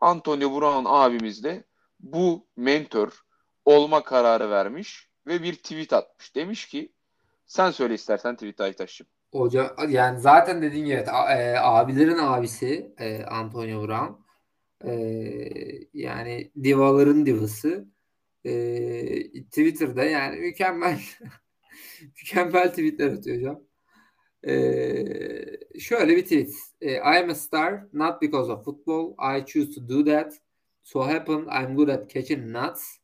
Antonio 0.01 0.61
Brown 0.61 0.85
abimiz 0.87 1.44
de 1.44 1.64
bu 2.01 2.47
mentor, 2.57 3.25
olma 3.64 4.03
kararı 4.05 4.51
vermiş 4.51 5.11
ve 5.27 5.42
bir 5.42 5.55
tweet 5.55 5.92
atmış. 5.92 6.35
Demiş 6.35 6.68
ki 6.68 6.92
sen 7.47 7.71
söyle 7.71 7.94
istersen 7.94 8.35
tweet 8.35 8.61
Aytaş'cığım. 8.61 9.07
Hoca 9.32 9.76
yani 9.88 10.20
zaten 10.20 10.62
dediğin 10.62 10.84
gibi 10.84 10.94
evet, 10.94 11.08
e, 11.08 11.58
abilerin 11.60 12.18
abisi 12.18 12.94
e, 12.98 13.24
Antonio 13.24 13.88
Brown. 13.88 14.24
E, 14.84 14.92
yani 15.94 16.52
divaların 16.62 17.26
divası. 17.26 17.88
E, 18.44 18.52
Twitter'da 19.42 20.04
yani 20.04 20.36
mükemmel 20.40 21.00
mükemmel 22.02 22.70
tweetler 22.70 23.12
atıyor 23.12 23.36
hocam. 23.36 23.62
E, 24.46 25.80
şöyle 25.80 26.16
bir 26.16 26.22
tweet. 26.22 26.54
E, 26.80 26.92
I'm 26.92 27.30
a 27.30 27.34
star 27.34 27.84
not 27.92 28.22
because 28.22 28.52
of 28.52 28.64
football. 28.64 29.12
I 29.36 29.46
choose 29.46 29.74
to 29.74 29.88
do 29.88 30.04
that. 30.04 30.34
So 30.82 31.02
happen 31.02 31.46
I'm 31.46 31.76
good 31.76 31.88
at 31.88 32.08
catching 32.08 32.52
nuts 32.52 32.98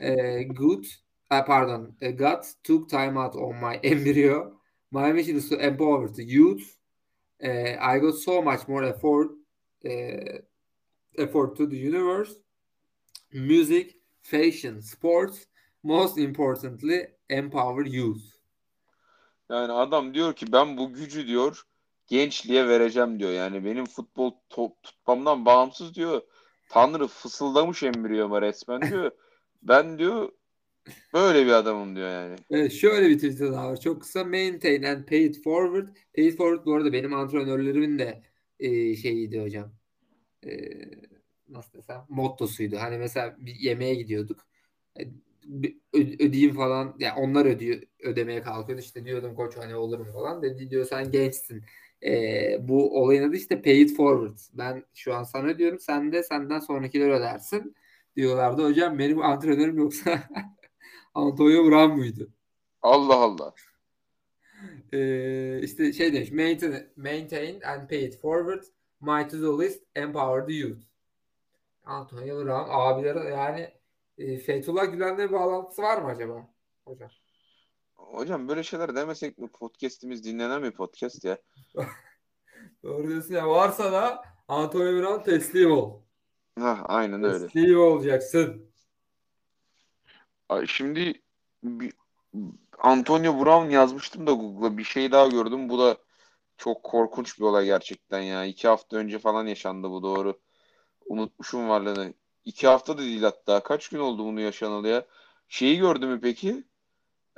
uh, 0.00 0.42
good 0.54 0.86
uh, 1.30 1.42
pardon 1.42 1.94
uh, 2.02 2.10
God 2.10 2.44
took 2.64 2.88
time 2.88 3.18
out 3.18 3.34
on 3.36 3.60
my 3.60 3.76
embryo. 3.84 4.59
My 4.90 5.12
mission 5.12 5.36
is 5.36 5.48
to 5.48 5.56
empower 5.56 6.08
the 6.08 6.24
youth. 6.24 6.76
Uh, 7.42 7.76
I 7.80 7.98
got 7.98 8.14
so 8.14 8.42
much 8.42 8.68
more 8.68 8.84
effort 8.84 9.30
uh, 9.84 10.40
effort 11.18 11.56
to 11.56 11.66
the 11.66 11.76
universe, 11.76 12.34
music, 13.32 13.94
fashion, 14.22 14.82
sports. 14.82 15.46
Most 15.82 16.18
importantly, 16.18 17.06
empower 17.30 17.86
youth. 17.86 18.22
Yani 19.50 19.72
adam 19.72 20.14
diyor 20.14 20.32
ki 20.34 20.52
ben 20.52 20.76
bu 20.76 20.92
gücü 20.92 21.26
diyor 21.26 21.62
gençliğe 22.06 22.68
vereceğim 22.68 23.20
diyor. 23.20 23.30
Yani 23.30 23.64
benim 23.64 23.84
futbol 23.84 24.32
top 24.50 24.82
tutmamdan 24.82 25.46
bağımsız 25.46 25.94
diyor. 25.94 26.22
Tanrı 26.68 27.06
fısıldamış 27.06 27.82
embriyoma 27.82 28.42
resmen 28.42 28.82
diyor. 28.82 29.10
Ben 29.62 29.98
diyor 29.98 30.32
böyle 31.14 31.46
bir 31.46 31.52
adamım 31.52 31.96
diyor 31.96 32.08
yani. 32.10 32.36
Evet, 32.50 32.72
şöyle 32.72 33.08
bir 33.08 33.14
tweet 33.14 33.40
daha 33.40 33.70
var. 33.70 33.80
Çok 33.80 34.02
kısa. 34.02 34.24
Maintain 34.24 34.82
and 34.82 35.04
pay 35.04 35.24
it 35.24 35.44
forward. 35.44 35.88
Pay 36.16 36.28
it 36.28 36.36
forward 36.36 36.66
bu 36.66 36.74
arada 36.74 36.92
benim 36.92 37.14
antrenörlerimin 37.14 37.98
de 37.98 38.22
e, 38.60 38.96
şeyiydi 38.96 39.40
hocam. 39.40 39.72
E, 40.46 40.50
nasıl 41.48 41.78
desem 41.78 42.04
mottosuydu. 42.08 42.76
Hani 42.76 42.98
mesela 42.98 43.36
bir 43.38 43.54
yemeğe 43.54 43.94
gidiyorduk. 43.94 44.46
E, 45.00 45.02
ödeyeyim 45.94 46.54
falan 46.54 46.96
yani 46.98 47.20
onlar 47.20 47.46
ödüyor 47.46 47.82
ödemeye 48.00 48.42
kalkıyordu 48.42 48.82
işte 48.82 49.04
diyordum 49.04 49.34
koç 49.34 49.56
hani 49.56 49.74
olur 49.74 49.98
mu 49.98 50.12
falan 50.12 50.42
dedi 50.42 50.70
diyor 50.70 50.84
sen 50.84 51.10
gençsin 51.10 51.64
e, 52.04 52.12
bu 52.68 53.02
olayın 53.02 53.28
adı 53.28 53.36
işte 53.36 53.62
pay 53.62 53.82
it 53.82 53.96
forward 53.96 54.38
ben 54.52 54.84
şu 54.94 55.14
an 55.14 55.22
sana 55.22 55.46
ödüyorum 55.46 55.80
sen 55.80 56.12
de 56.12 56.22
senden 56.22 56.58
sonrakileri 56.58 57.12
ödersin 57.12 57.74
diyorlardı. 58.16 58.64
Hocam 58.64 58.98
benim 58.98 59.22
antrenörüm 59.22 59.78
yoksa 59.78 60.22
Antonio 61.14 61.70
Brown 61.70 61.96
muydu? 61.96 62.30
Allah 62.82 63.16
Allah. 63.16 63.54
Ee, 64.92 65.60
işte 65.62 65.92
şey 65.92 66.12
demiş 66.12 66.30
maintain, 66.32 66.92
maintain 66.96 67.60
and 67.60 67.88
pay 67.88 68.04
it 68.04 68.20
forward 68.20 68.62
my 69.00 69.28
to 69.28 69.42
do 69.42 69.62
list 69.62 69.82
empower 69.94 70.46
the 70.46 70.52
youth. 70.52 70.82
Antonio 71.84 72.44
Brown 72.44 72.68
abileri 72.70 73.30
yani 73.30 73.70
e, 74.18 74.38
Fethullah 74.38 74.92
Gülen'le 74.92 75.18
bir 75.18 75.32
bağlantısı 75.32 75.82
var 75.82 76.02
mı 76.02 76.08
acaba 76.08 76.48
hocam? 76.84 77.10
Hocam 77.96 78.48
böyle 78.48 78.62
şeyler 78.62 78.96
demesek 78.96 79.38
mi? 79.38 79.48
Podcast'imiz 79.48 80.24
dinlenen 80.24 80.62
bir 80.62 80.70
podcast 80.70 81.24
ya. 81.24 81.38
Doğru 82.82 83.08
diyorsun 83.08 83.34
ya. 83.34 83.48
Varsa 83.48 83.92
da 83.92 84.22
Antonio 84.48 85.02
Brown 85.02 85.24
teslim 85.24 85.70
ol. 85.72 86.00
Ha, 86.58 86.84
aynen 86.88 87.24
öyle. 87.24 87.48
Steve 87.48 87.76
olacaksın. 87.76 88.69
Şimdi 90.66 91.22
bir, 91.62 91.92
Antonio 92.78 93.44
Brown 93.44 93.70
yazmıştım 93.70 94.26
da 94.26 94.32
Google'a 94.32 94.78
bir 94.78 94.84
şey 94.84 95.12
daha 95.12 95.26
gördüm. 95.28 95.68
Bu 95.68 95.78
da 95.78 95.96
çok 96.56 96.82
korkunç 96.84 97.38
bir 97.40 97.44
olay 97.44 97.64
gerçekten 97.66 98.20
ya. 98.20 98.44
İki 98.44 98.68
hafta 98.68 98.96
önce 98.96 99.18
falan 99.18 99.46
yaşandı 99.46 99.90
bu 99.90 100.02
doğru. 100.02 100.40
Unutmuşum 101.06 101.68
varlığını. 101.68 102.14
İki 102.44 102.68
hafta 102.68 102.98
da 102.98 103.02
değil 103.02 103.22
hatta. 103.22 103.62
Kaç 103.62 103.88
gün 103.88 103.98
oldu 103.98 104.24
bunu 104.26 104.40
yaşanalı 104.40 104.88
ya? 104.88 105.06
Şeyi 105.48 105.78
gördü 105.78 106.06
mü 106.06 106.20
peki? 106.22 106.64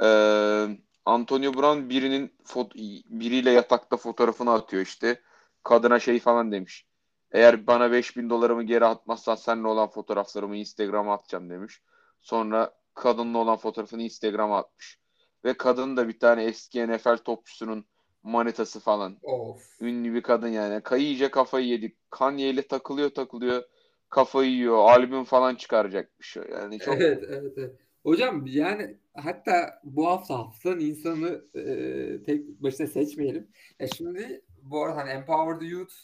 Ee, 0.02 0.66
Antonio 1.04 1.54
Brown 1.54 1.88
birinin 1.88 2.34
fot- 2.44 2.74
biriyle 3.20 3.50
yatakta 3.50 3.96
fotoğrafını 3.96 4.52
atıyor 4.52 4.82
işte. 4.82 5.22
Kadına 5.62 5.98
şey 6.00 6.20
falan 6.20 6.52
demiş. 6.52 6.86
Eğer 7.32 7.66
bana 7.66 7.92
5000 7.92 8.30
dolarımı 8.30 8.62
geri 8.62 8.84
atmazsan 8.84 9.34
seninle 9.34 9.68
olan 9.68 9.88
fotoğraflarımı 9.90 10.56
Instagram'a 10.56 11.14
atacağım 11.14 11.50
demiş. 11.50 11.82
Sonra 12.20 12.72
kadınla 12.94 13.38
olan 13.38 13.56
fotoğrafını 13.56 14.02
Instagram'a 14.02 14.58
atmış. 14.58 14.98
Ve 15.44 15.54
kadın 15.54 15.96
da 15.96 16.08
bir 16.08 16.18
tane 16.18 16.44
eski 16.44 16.88
NFL 16.88 17.16
topçusunun 17.16 17.84
manitası 18.22 18.80
falan. 18.80 19.18
Of. 19.22 19.80
Ünlü 19.80 20.14
bir 20.14 20.22
kadın 20.22 20.48
yani. 20.48 20.82
Kayı 20.82 21.30
kafayı 21.30 21.66
yedik. 21.66 22.10
Kanye 22.10 22.50
ile 22.50 22.62
takılıyor 22.62 23.10
takılıyor. 23.10 23.62
Kafayı 24.08 24.50
yiyor. 24.50 24.76
Albüm 24.76 25.24
falan 25.24 25.54
çıkaracakmış. 25.54 26.36
Yani 26.36 26.78
çok 26.78 26.94
Evet, 26.94 27.24
evet, 27.28 27.52
evet. 27.56 27.76
Hocam 28.02 28.46
yani 28.46 28.96
hatta 29.14 29.80
bu 29.84 30.06
hafta 30.06 30.38
haftanın 30.38 30.80
insanı 30.80 31.44
e, 31.54 32.22
tek 32.22 32.62
başına 32.62 32.86
seçmeyelim. 32.86 33.48
Ya 33.80 33.86
şimdi 33.86 34.42
bu 34.62 34.84
arada 34.84 34.96
hani 34.96 35.10
Empower 35.10 35.58
the 35.60 35.66
Youth 35.66 35.94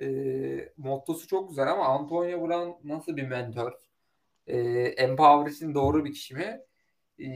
e, 0.00 0.72
mottosu 0.76 1.28
çok 1.28 1.48
güzel 1.48 1.72
ama 1.72 1.84
Antonio 1.84 2.48
Brown 2.48 2.88
nasıl 2.88 3.16
bir 3.16 3.28
mentor? 3.28 3.72
E, 4.46 4.58
Empower 4.96 5.52
için 5.52 5.74
doğru 5.74 6.04
bir 6.04 6.12
kişi 6.12 6.34
mi? 6.34 6.60
E, 7.18 7.26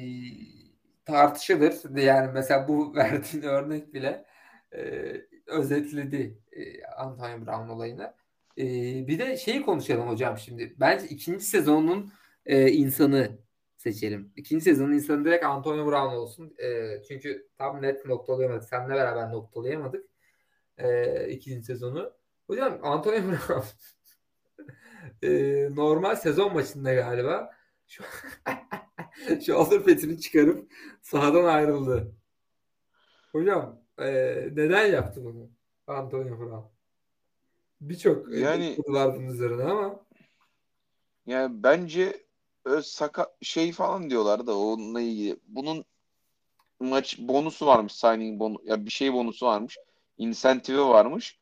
tartışılır. 1.04 1.96
Yani 2.02 2.30
mesela 2.34 2.68
bu 2.68 2.94
verdiğin 2.96 3.42
örnek 3.42 3.94
bile 3.94 4.26
e, 4.74 4.80
özetledi 5.46 6.38
e, 6.52 6.84
Antonio 6.84 7.46
Brown 7.46 7.68
olayını. 7.68 8.14
E, 8.58 8.64
bir 9.06 9.18
de 9.18 9.36
şeyi 9.36 9.62
konuşalım 9.62 10.08
hocam 10.08 10.38
şimdi. 10.38 10.74
Bence 10.80 11.06
ikinci 11.06 11.44
sezonun 11.44 12.12
e, 12.46 12.70
insanı 12.72 13.38
seçelim. 13.76 14.32
İkinci 14.36 14.64
sezonun 14.64 14.92
insanı 14.92 15.24
direkt 15.24 15.44
Antonio 15.44 15.86
Brown 15.86 16.14
olsun. 16.14 16.54
E, 16.58 17.02
çünkü 17.08 17.48
tam 17.58 17.82
net 17.82 18.06
noktalayamadık. 18.06 18.64
Seninle 18.64 18.94
beraber 18.94 19.32
noktalayamadık. 19.32 20.06
E, 20.78 21.28
ikinci 21.28 21.62
sezonu. 21.62 22.12
Hocam 22.46 22.78
Antonio 22.82 23.22
Brown 23.22 23.66
e, 25.22 25.28
normal 25.70 26.16
sezon 26.16 26.52
maçında 26.54 26.94
galiba 26.94 27.50
şu, 27.86 28.04
shoulder 29.46 29.84
petini 29.84 30.20
çıkarıp 30.20 30.72
sahadan 31.02 31.44
ayrıldı. 31.44 32.12
Hocam 33.32 33.80
e, 33.98 34.06
neden 34.52 34.86
yaptı 34.86 35.24
bunu 35.24 35.50
Antonio 35.86 36.38
Brown? 36.40 36.66
Birçok 37.80 38.34
Yani- 38.34 38.76
var 38.88 39.14
bunun 39.16 39.26
üzerine 39.26 39.62
ama 39.62 40.06
yani 41.26 41.62
bence 41.62 42.24
ö, 42.64 42.82
saka 42.82 43.36
şey 43.42 43.72
falan 43.72 44.10
diyorlar 44.10 44.46
da 44.46 44.58
onunla 44.58 45.00
ilgili. 45.00 45.36
Bunun 45.46 45.84
maç 46.80 47.18
bonusu 47.18 47.66
varmış 47.66 47.92
signing 47.94 48.40
bonu 48.40 48.58
ya 48.64 48.84
bir 48.86 48.90
şey 48.90 49.12
bonusu 49.12 49.46
varmış. 49.46 49.78
Insentive'i 50.18 50.84
varmış. 50.88 51.39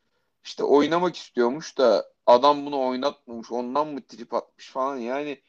İşte 0.49 0.63
oynamak 0.63 1.15
istiyormuş 1.15 1.77
da 1.77 2.05
adam 2.25 2.65
bunu 2.65 2.87
oynatmamış. 2.87 3.51
Ondan 3.51 3.87
mı 3.87 4.01
trip 4.07 4.33
atmış 4.33 4.69
falan. 4.69 4.97
Yani 4.97 5.41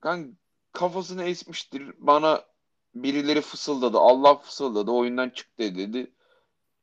kan 0.00 0.38
kafasını 0.72 1.24
esmiştir. 1.24 1.94
Bana 1.98 2.44
birileri 2.94 3.40
fısıldadı. 3.40 3.98
Allah 3.98 4.38
fısıldadı. 4.38 4.90
Oyundan 4.90 5.30
çık 5.30 5.58
dedi. 5.58 5.78
dedi. 5.78 6.12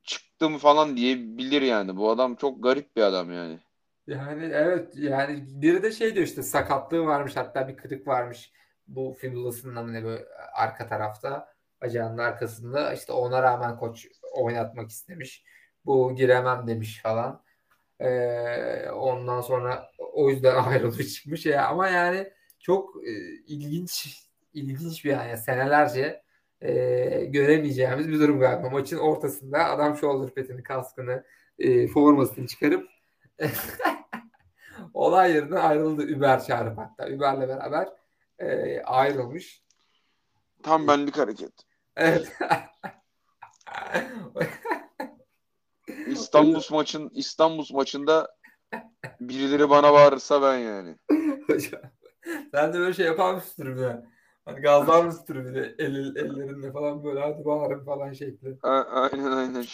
Çıktım 0.03 0.57
falan 0.57 0.97
diyebilir 0.97 1.61
yani. 1.61 1.97
Bu 1.97 2.09
adam 2.11 2.35
çok 2.35 2.63
garip 2.63 2.95
bir 2.95 3.01
adam 3.01 3.31
yani. 3.33 3.59
yani 4.07 4.43
evet 4.53 4.93
yani 4.95 5.45
biri 5.47 5.83
de 5.83 5.91
şey 5.91 6.15
diyor 6.15 6.25
işte 6.27 6.43
sakatlığı 6.43 7.05
varmış 7.05 7.35
hatta 7.35 7.67
bir 7.67 7.77
kırık 7.77 8.07
varmış 8.07 8.51
bu 8.87 9.17
fibulasının 9.19 9.93
ne 9.93 10.03
böyle 10.03 10.25
arka 10.53 10.87
tarafta 10.87 11.53
bacağının 11.81 12.17
arkasında 12.17 12.93
işte 12.93 13.13
ona 13.13 13.43
rağmen 13.43 13.77
koç 13.77 14.07
oynatmak 14.33 14.89
istemiş. 14.89 15.43
Bu 15.85 16.15
giremem 16.15 16.67
demiş 16.67 17.01
falan. 17.03 17.44
Ee, 17.99 18.89
ondan 18.89 19.41
sonra 19.41 19.89
o 20.13 20.29
yüzden 20.29 20.55
ayrılıp 20.65 21.07
çıkmış 21.07 21.45
ya 21.45 21.67
ama 21.67 21.87
yani 21.87 22.31
çok 22.59 23.07
e, 23.07 23.11
ilginç 23.47 24.21
ilginç 24.53 25.05
bir 25.05 25.09
yani 25.09 25.37
senelerce 25.37 26.23
e, 26.61 26.73
göremeyeceğimiz 27.25 28.09
bir 28.09 28.19
durum 28.19 28.39
galiba. 28.39 28.69
Maçın 28.69 28.97
ortasında 28.97 29.65
adam 29.65 29.97
shoulder 29.97 30.33
petini, 30.33 30.63
kaskını, 30.63 31.23
e, 31.59 31.87
formasını 31.87 32.47
çıkarıp 32.47 32.89
olay 34.93 35.33
yerinden 35.33 35.55
ayrıldı 35.55 36.17
Uber 36.17 36.43
çağırıp 36.43 36.77
hatta. 36.77 37.07
Uber'le 37.07 37.47
beraber 37.47 37.89
e, 38.39 38.81
ayrılmış. 38.81 39.63
Tam 40.63 40.87
benlik 40.87 41.17
hareket. 41.17 41.53
Evet. 41.95 42.31
İstanbul 46.07 46.61
maçın 46.71 47.09
İstanbul 47.13 47.65
maçında 47.71 48.35
birileri 49.19 49.69
bana 49.69 49.93
bağırırsa 49.93 50.41
ben 50.41 50.57
yani. 50.57 50.95
Hocam 51.47 51.81
sen 52.51 52.73
de 52.73 52.79
böyle 52.79 52.93
şey 52.93 53.05
yapar 53.05 53.33
mısın 53.33 53.65
bir 53.65 53.77
de? 53.77 54.05
Hani 54.45 54.61
gazlar 54.61 55.05
mısın 55.05 55.25
bir 55.29 55.55
de 55.55 55.75
el, 55.79 56.15
ellerinle 56.15 56.71
falan 56.71 57.03
böyle 57.03 57.19
hadi 57.19 57.45
bağırın 57.45 57.85
falan 57.85 58.13
şekli. 58.13 58.57
A- 58.63 58.69
aynen 58.69 59.31
aynen. 59.31 59.65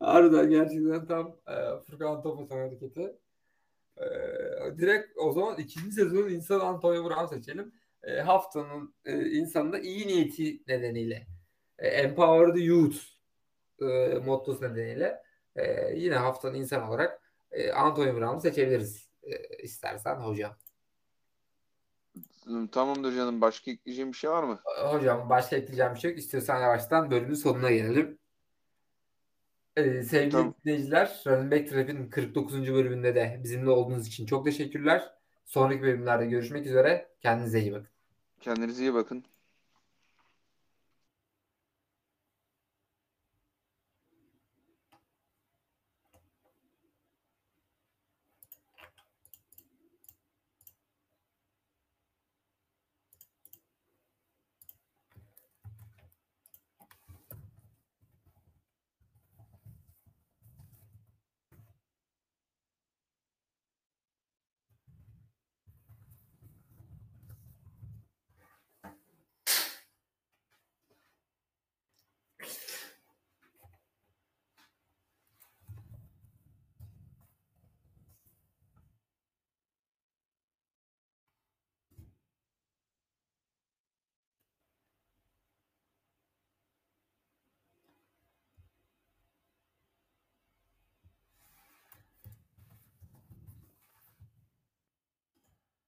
Harbiden 0.00 0.50
gerçekten 0.50 1.06
tam 1.06 1.36
e, 1.48 1.54
Furkan 1.86 2.22
Topatan 2.22 2.56
hareketi. 2.56 3.16
E, 3.96 4.06
direkt 4.78 5.18
o 5.18 5.32
zaman 5.32 5.58
ikinci 5.58 5.92
sezonun 5.92 6.28
insan 6.30 6.60
Antonio 6.60 7.04
Brown 7.04 7.34
seçelim. 7.34 7.72
E, 8.02 8.20
haftanın 8.20 8.94
e, 9.04 9.30
insanı 9.30 9.72
da 9.72 9.78
iyi 9.78 10.06
niyeti 10.06 10.62
nedeniyle. 10.68 11.26
E, 11.78 11.88
Empower 11.88 12.54
the 12.54 12.60
Youth 12.60 12.96
e, 13.80 14.18
mottosu 14.24 14.64
nedeniyle 14.64 15.22
e, 15.56 15.94
yine 15.96 16.14
haftanın 16.14 16.54
insan 16.54 16.88
olarak 16.88 17.22
e, 17.50 17.72
Antonio 17.72 18.16
Brown'u 18.16 18.40
seçebiliriz 18.40 19.08
e, 19.22 19.56
istersen 19.62 20.14
hocam. 20.14 20.56
Tamamdır 22.72 23.14
canım. 23.16 23.40
Başka 23.40 23.70
ekleyeceğim 23.70 24.12
bir 24.12 24.16
şey 24.16 24.30
var 24.30 24.42
mı? 24.42 24.60
Hocam 24.90 25.30
başka 25.30 25.56
ekleyeceğim 25.56 25.94
bir 25.94 26.00
şey 26.00 26.10
yok. 26.10 26.18
İstiyorsan 26.18 26.60
yavaştan 26.60 27.10
bölümün 27.10 27.34
sonuna 27.34 27.70
gelelim. 27.70 28.18
Ee, 29.76 30.02
sevgili 30.02 30.30
Tamam. 30.30 30.54
dinleyiciler, 30.64 31.22
Running 31.26 31.52
Back 31.52 31.68
Trap'in 31.68 32.10
49. 32.10 32.74
bölümünde 32.74 33.14
de 33.14 33.40
bizimle 33.44 33.70
olduğunuz 33.70 34.06
için 34.06 34.26
çok 34.26 34.44
teşekkürler. 34.44 35.10
Sonraki 35.44 35.82
bölümlerde 35.82 36.26
görüşmek 36.26 36.66
üzere. 36.66 37.08
Kendinize 37.20 37.60
iyi 37.60 37.72
bakın. 37.72 37.88
Kendinize 38.40 38.82
iyi 38.82 38.94
bakın. 38.94 39.24